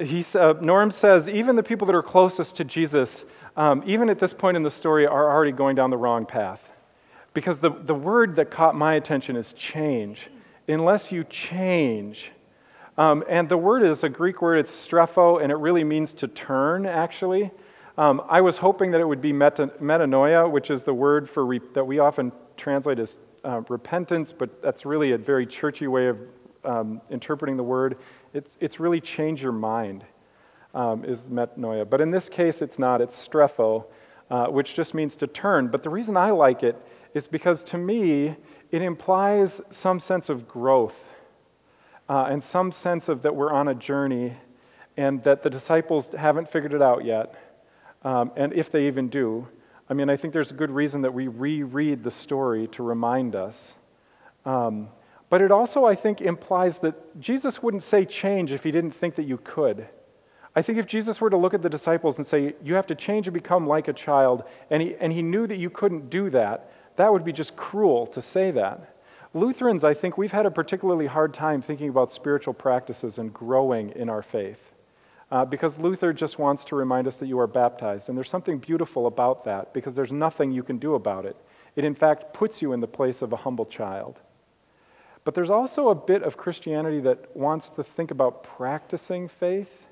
He's, 0.00 0.34
uh, 0.34 0.54
Norm 0.62 0.90
says 0.90 1.28
even 1.28 1.56
the 1.56 1.62
people 1.62 1.86
that 1.86 1.94
are 1.94 2.02
closest 2.02 2.56
to 2.56 2.64
Jesus, 2.64 3.26
um, 3.54 3.82
even 3.84 4.08
at 4.08 4.18
this 4.18 4.32
point 4.32 4.56
in 4.56 4.62
the 4.62 4.70
story, 4.70 5.06
are 5.06 5.30
already 5.30 5.52
going 5.52 5.76
down 5.76 5.90
the 5.90 5.98
wrong 5.98 6.24
path. 6.24 6.72
Because 7.34 7.58
the, 7.58 7.68
the 7.68 7.94
word 7.94 8.36
that 8.36 8.50
caught 8.50 8.74
my 8.74 8.94
attention 8.94 9.36
is 9.36 9.52
change. 9.52 10.30
Unless 10.72 11.12
you 11.12 11.24
change, 11.24 12.32
um, 12.96 13.22
and 13.28 13.48
the 13.48 13.58
word 13.58 13.82
is 13.82 14.04
a 14.04 14.08
Greek 14.08 14.40
word, 14.40 14.56
it's 14.56 14.70
strepho, 14.70 15.42
and 15.42 15.52
it 15.52 15.56
really 15.56 15.84
means 15.84 16.14
to 16.14 16.28
turn, 16.28 16.86
actually. 16.86 17.50
Um, 17.98 18.22
I 18.26 18.40
was 18.40 18.56
hoping 18.56 18.90
that 18.92 19.00
it 19.02 19.06
would 19.06 19.20
be 19.20 19.34
meta, 19.34 19.66
metanoia, 19.82 20.50
which 20.50 20.70
is 20.70 20.84
the 20.84 20.94
word 20.94 21.28
for 21.28 21.44
re, 21.44 21.60
that 21.74 21.86
we 21.86 21.98
often 21.98 22.32
translate 22.56 22.98
as 22.98 23.18
uh, 23.44 23.60
repentance, 23.68 24.32
but 24.32 24.62
that's 24.62 24.86
really 24.86 25.12
a 25.12 25.18
very 25.18 25.46
churchy 25.46 25.88
way 25.88 26.06
of 26.06 26.18
um, 26.64 27.02
interpreting 27.10 27.58
the 27.58 27.62
word. 27.62 27.98
It's, 28.32 28.56
it's 28.58 28.80
really 28.80 29.00
change 29.00 29.42
your 29.42 29.52
mind, 29.52 30.04
um, 30.74 31.04
is 31.04 31.24
metanoia. 31.24 31.88
But 31.88 32.00
in 32.00 32.10
this 32.10 32.30
case, 32.30 32.62
it's 32.62 32.78
not. 32.78 33.02
It's 33.02 33.28
strepho, 33.28 33.84
uh, 34.30 34.46
which 34.46 34.74
just 34.74 34.94
means 34.94 35.16
to 35.16 35.26
turn. 35.26 35.68
But 35.68 35.82
the 35.82 35.90
reason 35.90 36.16
I 36.16 36.30
like 36.30 36.62
it 36.62 36.76
is 37.12 37.26
because 37.26 37.62
to 37.64 37.76
me, 37.76 38.36
it 38.72 38.80
implies 38.80 39.60
some 39.70 40.00
sense 40.00 40.30
of 40.30 40.48
growth 40.48 41.12
uh, 42.08 42.26
and 42.30 42.42
some 42.42 42.72
sense 42.72 43.08
of 43.08 43.20
that 43.22 43.36
we're 43.36 43.52
on 43.52 43.68
a 43.68 43.74
journey 43.74 44.38
and 44.96 45.22
that 45.24 45.42
the 45.42 45.50
disciples 45.50 46.08
haven't 46.16 46.48
figured 46.48 46.72
it 46.72 46.82
out 46.82 47.04
yet. 47.04 47.34
Um, 48.02 48.32
and 48.34 48.52
if 48.54 48.72
they 48.72 48.86
even 48.86 49.08
do, 49.08 49.46
I 49.88 49.94
mean, 49.94 50.08
I 50.08 50.16
think 50.16 50.32
there's 50.32 50.50
a 50.50 50.54
good 50.54 50.70
reason 50.70 51.02
that 51.02 51.12
we 51.12 51.28
reread 51.28 52.02
the 52.02 52.10
story 52.10 52.66
to 52.68 52.82
remind 52.82 53.36
us. 53.36 53.74
Um, 54.46 54.88
but 55.28 55.42
it 55.42 55.50
also, 55.50 55.84
I 55.84 55.94
think, 55.94 56.22
implies 56.22 56.78
that 56.78 57.20
Jesus 57.20 57.62
wouldn't 57.62 57.82
say 57.82 58.06
change 58.06 58.52
if 58.52 58.64
he 58.64 58.70
didn't 58.70 58.92
think 58.92 59.16
that 59.16 59.24
you 59.24 59.36
could. 59.36 59.86
I 60.56 60.62
think 60.62 60.78
if 60.78 60.86
Jesus 60.86 61.20
were 61.20 61.30
to 61.30 61.36
look 61.36 61.54
at 61.54 61.62
the 61.62 61.70
disciples 61.70 62.16
and 62.16 62.26
say, 62.26 62.54
You 62.62 62.74
have 62.74 62.86
to 62.88 62.94
change 62.94 63.26
and 63.28 63.34
become 63.34 63.66
like 63.66 63.88
a 63.88 63.92
child, 63.92 64.44
and 64.70 64.82
he, 64.82 64.94
and 64.96 65.12
he 65.12 65.22
knew 65.22 65.46
that 65.46 65.56
you 65.56 65.70
couldn't 65.70 66.10
do 66.10 66.30
that, 66.30 66.71
that 66.96 67.12
would 67.12 67.24
be 67.24 67.32
just 67.32 67.56
cruel 67.56 68.06
to 68.08 68.22
say 68.22 68.50
that. 68.50 68.96
Lutherans, 69.34 69.82
I 69.82 69.94
think 69.94 70.18
we've 70.18 70.32
had 70.32 70.44
a 70.44 70.50
particularly 70.50 71.06
hard 71.06 71.32
time 71.32 71.62
thinking 71.62 71.88
about 71.88 72.12
spiritual 72.12 72.52
practices 72.52 73.16
and 73.18 73.32
growing 73.32 73.90
in 73.90 74.10
our 74.10 74.22
faith. 74.22 74.72
Uh, 75.30 75.46
because 75.46 75.78
Luther 75.78 76.12
just 76.12 76.38
wants 76.38 76.62
to 76.64 76.76
remind 76.76 77.08
us 77.08 77.16
that 77.16 77.26
you 77.26 77.38
are 77.38 77.46
baptized. 77.46 78.10
And 78.10 78.18
there's 78.18 78.28
something 78.28 78.58
beautiful 78.58 79.06
about 79.06 79.44
that 79.44 79.72
because 79.72 79.94
there's 79.94 80.12
nothing 80.12 80.52
you 80.52 80.62
can 80.62 80.76
do 80.76 80.94
about 80.94 81.24
it. 81.24 81.36
It, 81.74 81.84
in 81.84 81.94
fact, 81.94 82.34
puts 82.34 82.60
you 82.60 82.74
in 82.74 82.80
the 82.80 82.86
place 82.86 83.22
of 83.22 83.32
a 83.32 83.36
humble 83.36 83.64
child. 83.64 84.20
But 85.24 85.34
there's 85.34 85.48
also 85.48 85.88
a 85.88 85.94
bit 85.94 86.22
of 86.22 86.36
Christianity 86.36 87.00
that 87.00 87.34
wants 87.34 87.70
to 87.70 87.82
think 87.82 88.10
about 88.10 88.42
practicing 88.42 89.26
faith 89.26 89.86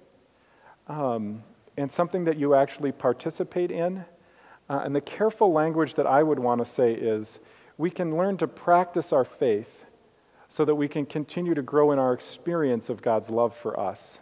um, 0.89 1.43
and 1.77 1.91
something 1.91 2.25
that 2.25 2.37
you 2.37 2.55
actually 2.55 2.93
participate 2.93 3.71
in. 3.71 4.05
Uh, 4.70 4.83
and 4.85 4.94
the 4.94 5.00
careful 5.00 5.52
language 5.52 5.96
that 5.96 6.06
I 6.06 6.22
would 6.22 6.38
want 6.38 6.61
to 6.61 6.64
say 6.64 6.92
is 6.92 7.40
we 7.76 7.90
can 7.90 8.16
learn 8.16 8.37
to 8.37 8.46
practice 8.46 9.12
our 9.12 9.24
faith 9.24 9.85
so 10.48 10.64
that 10.64 10.76
we 10.76 10.87
can 10.87 11.04
continue 11.04 11.54
to 11.54 11.62
grow 11.62 11.90
in 11.90 11.98
our 11.98 12.12
experience 12.12 12.88
of 12.88 13.02
God's 13.02 13.28
love 13.28 13.52
for 13.52 13.78
us. 13.78 14.20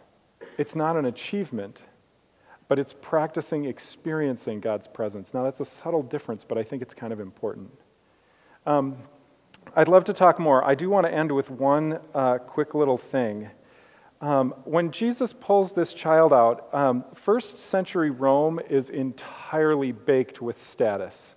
It's 0.56 0.74
not 0.74 0.96
an 0.96 1.04
achievement, 1.04 1.82
but 2.66 2.78
it's 2.78 2.94
practicing 2.94 3.66
experiencing 3.66 4.60
God's 4.60 4.88
presence. 4.88 5.34
Now, 5.34 5.42
that's 5.42 5.60
a 5.60 5.66
subtle 5.66 6.02
difference, 6.02 6.44
but 6.44 6.56
I 6.56 6.62
think 6.62 6.80
it's 6.80 6.94
kind 6.94 7.12
of 7.12 7.20
important. 7.20 7.70
Um, 8.64 8.96
I'd 9.76 9.88
love 9.88 10.04
to 10.04 10.14
talk 10.14 10.38
more. 10.38 10.64
I 10.64 10.74
do 10.74 10.88
want 10.88 11.06
to 11.06 11.12
end 11.12 11.30
with 11.30 11.50
one 11.50 12.00
uh, 12.14 12.38
quick 12.38 12.74
little 12.74 12.96
thing. 12.96 13.50
Um, 14.20 14.52
when 14.64 14.90
Jesus 14.90 15.32
pulls 15.32 15.72
this 15.72 15.92
child 15.92 16.32
out, 16.32 16.72
um, 16.74 17.04
first 17.14 17.58
century 17.58 18.10
Rome 18.10 18.58
is 18.68 18.90
entirely 18.90 19.92
baked 19.92 20.42
with 20.42 20.58
status. 20.58 21.36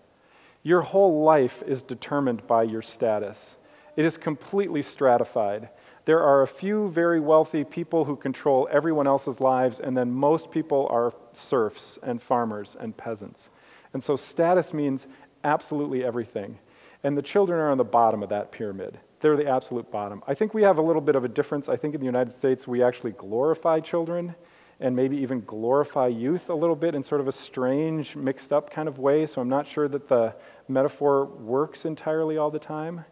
Your 0.63 0.82
whole 0.82 1.24
life 1.24 1.62
is 1.65 1.84
determined 1.84 2.46
by 2.48 2.63
your 2.63 2.82
status, 2.82 3.58
it 3.96 4.06
is 4.06 4.17
completely 4.17 4.82
stratified. 4.82 5.70
There 6.06 6.24
are 6.24 6.41
a 6.41 6.48
few 6.48 6.89
very 6.89 7.20
wealthy 7.20 7.63
people 7.63 8.06
who 8.06 8.15
control 8.15 8.67
everyone 8.72 9.06
else's 9.06 9.39
lives, 9.39 9.80
and 9.80 9.96
then 9.96 10.12
most 10.12 10.50
people 10.50 10.88
are 10.89 11.13
serfs 11.34 12.00
and 12.02 12.20
farmers 12.20 12.76
and 12.80 12.98
peasants. 12.98 13.50
And 13.94 14.04
so 14.04 14.15
status 14.15 14.74
means 14.74 15.06
absolutely 15.44 16.04
everything. 16.04 16.58
And 17.04 17.15
the 17.15 17.22
children 17.22 17.60
are 17.60 17.70
on 17.70 17.78
the 17.78 17.84
bottom 17.84 18.24
of 18.24 18.30
that 18.30 18.52
pyramid. 18.52 19.00
They're 19.22 19.38
the 19.38 19.48
absolute 19.48 19.92
bottom. 19.92 20.24
I 20.28 20.34
think 20.34 20.54
we 20.54 20.64
have 20.64 20.78
a 20.78 20.82
little 20.82 21.02
bit 21.02 21.16
of 21.16 21.24
a 21.24 21.28
difference. 21.28 21.70
I 21.70 21.78
think 21.78 21.94
in 21.94 22.02
the 22.02 22.06
United 22.06 22.34
States, 22.34 22.68
we 22.68 22.84
actually 22.84 23.12
glorify 23.12 23.80
children 23.80 24.36
and 24.80 24.96
maybe 24.96 25.16
even 25.18 25.42
glorify 25.46 26.08
youth 26.08 26.50
a 26.50 26.56
little 26.56 26.76
bit 26.76 26.96
in 26.96 27.04
sort 27.04 27.22
of 27.22 27.28
a 27.28 27.32
strange, 27.32 28.16
mixed 28.16 28.52
up 28.52 28.72
kind 28.72 28.88
of 28.88 28.98
way. 28.98 29.28
So 29.28 29.40
I'm 29.40 29.48
not 29.48 29.68
sure 29.68 29.88
that 29.88 30.08
the 30.08 30.34
metaphor 30.68 31.26
works 31.26 31.86
entirely 31.86 32.38
all 32.38 32.50
the 32.50 32.60
time. 32.60 33.06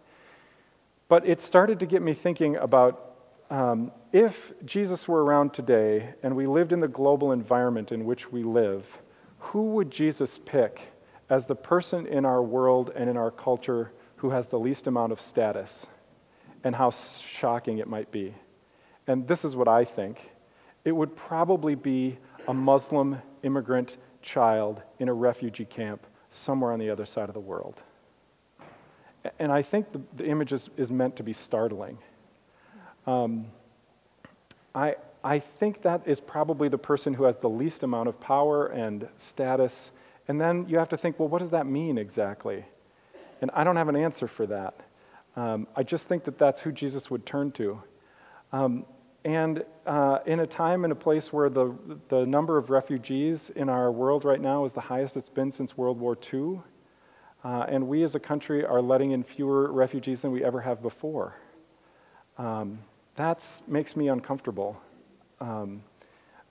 But 1.07 1.27
it 1.27 1.41
started 1.41 1.79
to 1.79 1.85
get 1.85 2.01
me 2.01 2.13
thinking 2.13 2.55
about 2.55 3.05
um, 3.51 3.91
if 4.11 4.51
Jesus 4.65 5.07
were 5.07 5.23
around 5.23 5.53
today 5.53 6.15
and 6.23 6.35
we 6.35 6.47
lived 6.47 6.73
in 6.73 6.79
the 6.79 6.87
global 6.87 7.31
environment 7.31 7.91
in 7.91 8.05
which 8.05 8.31
we 8.31 8.43
live, 8.43 8.99
who 9.39 9.71
would 9.71 9.91
Jesus 9.91 10.39
pick 10.43 10.91
as 11.29 11.45
the 11.45 11.55
person 11.55 12.07
in 12.07 12.25
our 12.25 12.41
world 12.41 12.91
and 12.95 13.09
in 13.09 13.17
our 13.17 13.31
culture 13.31 13.91
who 14.17 14.31
has 14.31 14.47
the 14.47 14.59
least 14.59 14.87
amount 14.87 15.11
of 15.11 15.21
status? 15.21 15.85
And 16.63 16.75
how 16.75 16.89
shocking 16.89 17.77
it 17.77 17.87
might 17.87 18.11
be. 18.11 18.33
And 19.07 19.27
this 19.27 19.45
is 19.45 19.55
what 19.55 19.67
I 19.67 19.85
think 19.85 20.29
it 20.85 20.91
would 20.91 21.15
probably 21.15 21.75
be 21.75 22.17
a 22.47 22.53
Muslim 22.53 23.21
immigrant 23.43 23.97
child 24.21 24.81
in 24.99 25.09
a 25.09 25.13
refugee 25.13 25.65
camp 25.65 26.05
somewhere 26.29 26.71
on 26.71 26.79
the 26.79 26.89
other 26.89 27.05
side 27.05 27.29
of 27.29 27.33
the 27.33 27.39
world. 27.39 27.81
And 29.37 29.51
I 29.51 29.61
think 29.61 29.91
the, 29.91 30.01
the 30.15 30.27
image 30.27 30.53
is, 30.53 30.69
is, 30.77 30.91
meant 30.91 31.15
to 31.17 31.23
be 31.23 31.33
startling. 31.33 31.97
Um, 33.05 33.47
I, 34.73 34.95
I 35.23 35.39
think 35.39 35.81
that 35.81 36.07
is 36.07 36.21
probably 36.21 36.69
the 36.69 36.77
person 36.77 37.13
who 37.13 37.25
has 37.25 37.37
the 37.37 37.49
least 37.49 37.83
amount 37.83 38.07
of 38.07 38.19
power 38.21 38.67
and 38.67 39.07
status. 39.17 39.91
And 40.27 40.39
then 40.39 40.67
you 40.69 40.77
have 40.77 40.89
to 40.89 40.97
think, 40.97 41.19
well, 41.19 41.27
what 41.27 41.39
does 41.39 41.51
that 41.51 41.65
mean 41.65 41.97
exactly? 41.97 42.65
And 43.41 43.51
I 43.53 43.63
don't 43.63 43.75
have 43.75 43.89
an 43.89 43.95
answer 43.97 44.27
for 44.27 44.45
that. 44.47 44.79
Um, 45.39 45.67
I 45.73 45.83
just 45.83 46.09
think 46.09 46.25
that 46.25 46.37
that's 46.37 46.59
who 46.59 46.73
Jesus 46.73 47.09
would 47.09 47.25
turn 47.25 47.53
to. 47.53 47.81
Um, 48.51 48.85
and 49.23 49.63
uh, 49.85 50.19
in 50.25 50.41
a 50.41 50.47
time 50.47 50.83
and 50.83 50.91
a 50.91 50.95
place 50.97 51.31
where 51.31 51.49
the, 51.49 51.73
the 52.09 52.25
number 52.25 52.57
of 52.57 52.69
refugees 52.69 53.49
in 53.55 53.69
our 53.69 53.89
world 53.89 54.25
right 54.25 54.41
now 54.41 54.65
is 54.65 54.73
the 54.73 54.81
highest 54.81 55.15
it's 55.15 55.29
been 55.29 55.49
since 55.49 55.77
World 55.77 55.97
War 55.97 56.17
II, 56.33 56.59
uh, 57.45 57.65
and 57.69 57.87
we 57.87 58.03
as 58.03 58.15
a 58.15 58.19
country 58.19 58.65
are 58.65 58.81
letting 58.81 59.11
in 59.11 59.23
fewer 59.23 59.71
refugees 59.71 60.21
than 60.21 60.33
we 60.33 60.43
ever 60.43 60.59
have 60.59 60.81
before. 60.81 61.37
Um, 62.37 62.79
that 63.15 63.45
makes 63.65 63.95
me 63.95 64.09
uncomfortable. 64.09 64.81
Um, 65.39 65.83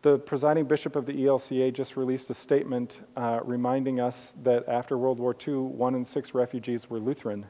the 0.01 0.17
presiding 0.17 0.65
bishop 0.65 0.97
of 0.97 1.05
the 1.05 1.13
ELCA 1.13 1.75
just 1.75 1.95
released 1.95 2.31
a 2.31 2.35
statement 2.35 3.03
uh, 3.19 3.41
reminding 3.45 4.01
us 4.01 4.33
that 4.45 4.67
after 4.67 4.97
World 4.97 5.19
War 5.19 5.37
II, 5.47 5.57
one 5.57 5.95
in 5.95 6.07
six 6.07 6.33
refugees 6.33 6.89
were 6.89 6.99
Lutheran, 6.99 7.45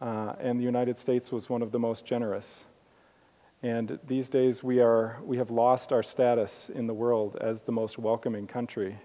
uh, 0.00 0.34
and 0.38 0.58
the 0.58 0.64
United 0.64 0.98
States 0.98 1.32
was 1.32 1.48
one 1.48 1.62
of 1.62 1.72
the 1.72 1.78
most 1.78 2.04
generous. 2.04 2.64
And 3.62 3.98
these 4.06 4.28
days, 4.28 4.62
we, 4.62 4.80
are, 4.80 5.18
we 5.24 5.38
have 5.38 5.50
lost 5.50 5.92
our 5.92 6.02
status 6.02 6.70
in 6.74 6.86
the 6.86 6.94
world 6.94 7.38
as 7.40 7.62
the 7.62 7.72
most 7.72 7.98
welcoming 7.98 8.46
country. 8.46 8.98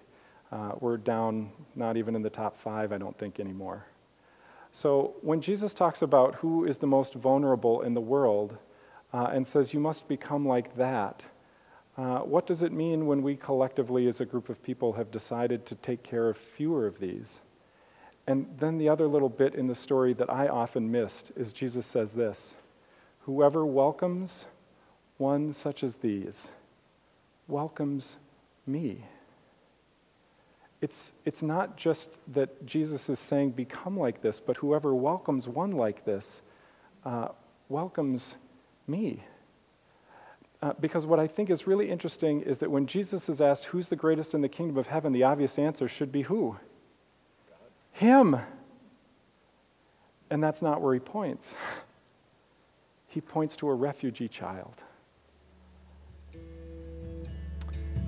Uh, 0.52 0.72
we're 0.80 0.96
down 0.98 1.50
not 1.74 1.96
even 1.96 2.14
in 2.14 2.22
the 2.22 2.30
top 2.30 2.58
five, 2.58 2.92
I 2.92 2.98
don't 2.98 3.16
think, 3.16 3.40
anymore. 3.40 3.86
So 4.72 5.14
when 5.22 5.40
Jesus 5.40 5.72
talks 5.72 6.02
about 6.02 6.36
who 6.36 6.64
is 6.64 6.78
the 6.78 6.86
most 6.86 7.14
vulnerable 7.14 7.82
in 7.82 7.94
the 7.94 8.00
world, 8.00 8.58
uh, 9.12 9.30
and 9.32 9.46
says, 9.46 9.72
You 9.72 9.80
must 9.80 10.08
become 10.08 10.46
like 10.46 10.76
that. 10.76 11.26
Uh, 11.96 12.20
what 12.20 12.46
does 12.46 12.62
it 12.62 12.72
mean 12.72 13.06
when 13.06 13.22
we 13.22 13.36
collectively, 13.36 14.06
as 14.06 14.20
a 14.20 14.24
group 14.24 14.48
of 14.48 14.62
people, 14.62 14.94
have 14.94 15.10
decided 15.10 15.66
to 15.66 15.74
take 15.76 16.02
care 16.02 16.28
of 16.28 16.36
fewer 16.36 16.86
of 16.86 16.98
these? 17.00 17.40
And 18.26 18.46
then 18.58 18.78
the 18.78 18.88
other 18.88 19.06
little 19.06 19.28
bit 19.28 19.54
in 19.54 19.66
the 19.66 19.74
story 19.74 20.12
that 20.14 20.30
I 20.30 20.48
often 20.48 20.90
missed 20.90 21.32
is 21.36 21.52
Jesus 21.52 21.86
says 21.86 22.12
this 22.12 22.54
Whoever 23.20 23.64
welcomes 23.66 24.46
one 25.18 25.52
such 25.52 25.82
as 25.82 25.96
these 25.96 26.48
welcomes 27.48 28.16
me. 28.66 29.04
It's, 30.80 31.12
it's 31.26 31.42
not 31.42 31.76
just 31.76 32.08
that 32.32 32.64
Jesus 32.64 33.10
is 33.10 33.18
saying, 33.18 33.50
become 33.50 33.98
like 33.98 34.22
this, 34.22 34.40
but 34.40 34.56
whoever 34.56 34.94
welcomes 34.94 35.46
one 35.46 35.72
like 35.72 36.06
this 36.06 36.40
uh, 37.04 37.28
welcomes 37.68 38.36
me. 38.86 39.22
Uh, 40.62 40.72
because 40.80 41.04
what 41.04 41.20
I 41.20 41.26
think 41.26 41.50
is 41.50 41.66
really 41.66 41.90
interesting 41.90 42.42
is 42.42 42.58
that 42.58 42.70
when 42.70 42.86
Jesus 42.86 43.28
is 43.28 43.40
asked, 43.40 43.66
Who's 43.66 43.88
the 43.88 43.96
greatest 43.96 44.34
in 44.34 44.40
the 44.40 44.48
kingdom 44.48 44.76
of 44.78 44.86
heaven? 44.86 45.12
the 45.12 45.22
obvious 45.22 45.58
answer 45.58 45.88
should 45.88 46.12
be 46.12 46.22
who? 46.22 46.56
Him. 47.92 48.36
And 50.30 50.42
that's 50.42 50.62
not 50.62 50.80
where 50.80 50.94
he 50.94 51.00
points. 51.00 51.54
He 53.08 53.20
points 53.20 53.56
to 53.56 53.68
a 53.68 53.74
refugee 53.74 54.28
child. 54.28 54.74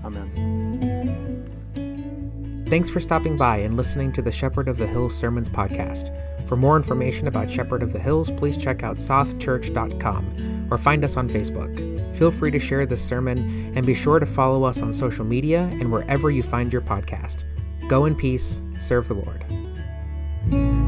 Amen. 0.04 0.72
Thanks 2.66 2.88
for 2.88 3.00
stopping 3.00 3.36
by 3.36 3.58
and 3.58 3.76
listening 3.76 4.12
to 4.12 4.22
the 4.22 4.32
Shepherd 4.32 4.66
of 4.68 4.78
the 4.78 4.86
Hills 4.86 5.14
Sermons 5.14 5.48
podcast. 5.48 6.10
For 6.48 6.56
more 6.56 6.76
information 6.76 7.28
about 7.28 7.50
Shepherd 7.50 7.82
of 7.82 7.92
the 7.92 7.98
Hills, 7.98 8.30
please 8.30 8.56
check 8.56 8.82
out 8.82 8.96
sothchurch.com 8.96 10.68
or 10.70 10.78
find 10.78 11.04
us 11.04 11.16
on 11.16 11.28
Facebook. 11.28 12.16
Feel 12.16 12.30
free 12.30 12.50
to 12.50 12.58
share 12.58 12.86
this 12.86 13.04
sermon 13.04 13.38
and 13.76 13.84
be 13.84 13.94
sure 13.94 14.18
to 14.18 14.26
follow 14.26 14.64
us 14.64 14.82
on 14.82 14.92
social 14.92 15.24
media 15.24 15.68
and 15.72 15.92
wherever 15.92 16.30
you 16.30 16.42
find 16.42 16.72
your 16.72 16.82
podcast. 16.82 17.44
Go 17.88 18.06
in 18.06 18.14
peace, 18.14 18.62
serve 18.80 19.08
the 19.08 19.14
Lord. 19.14 19.44
Thank 20.52 20.76
you. 20.76 20.81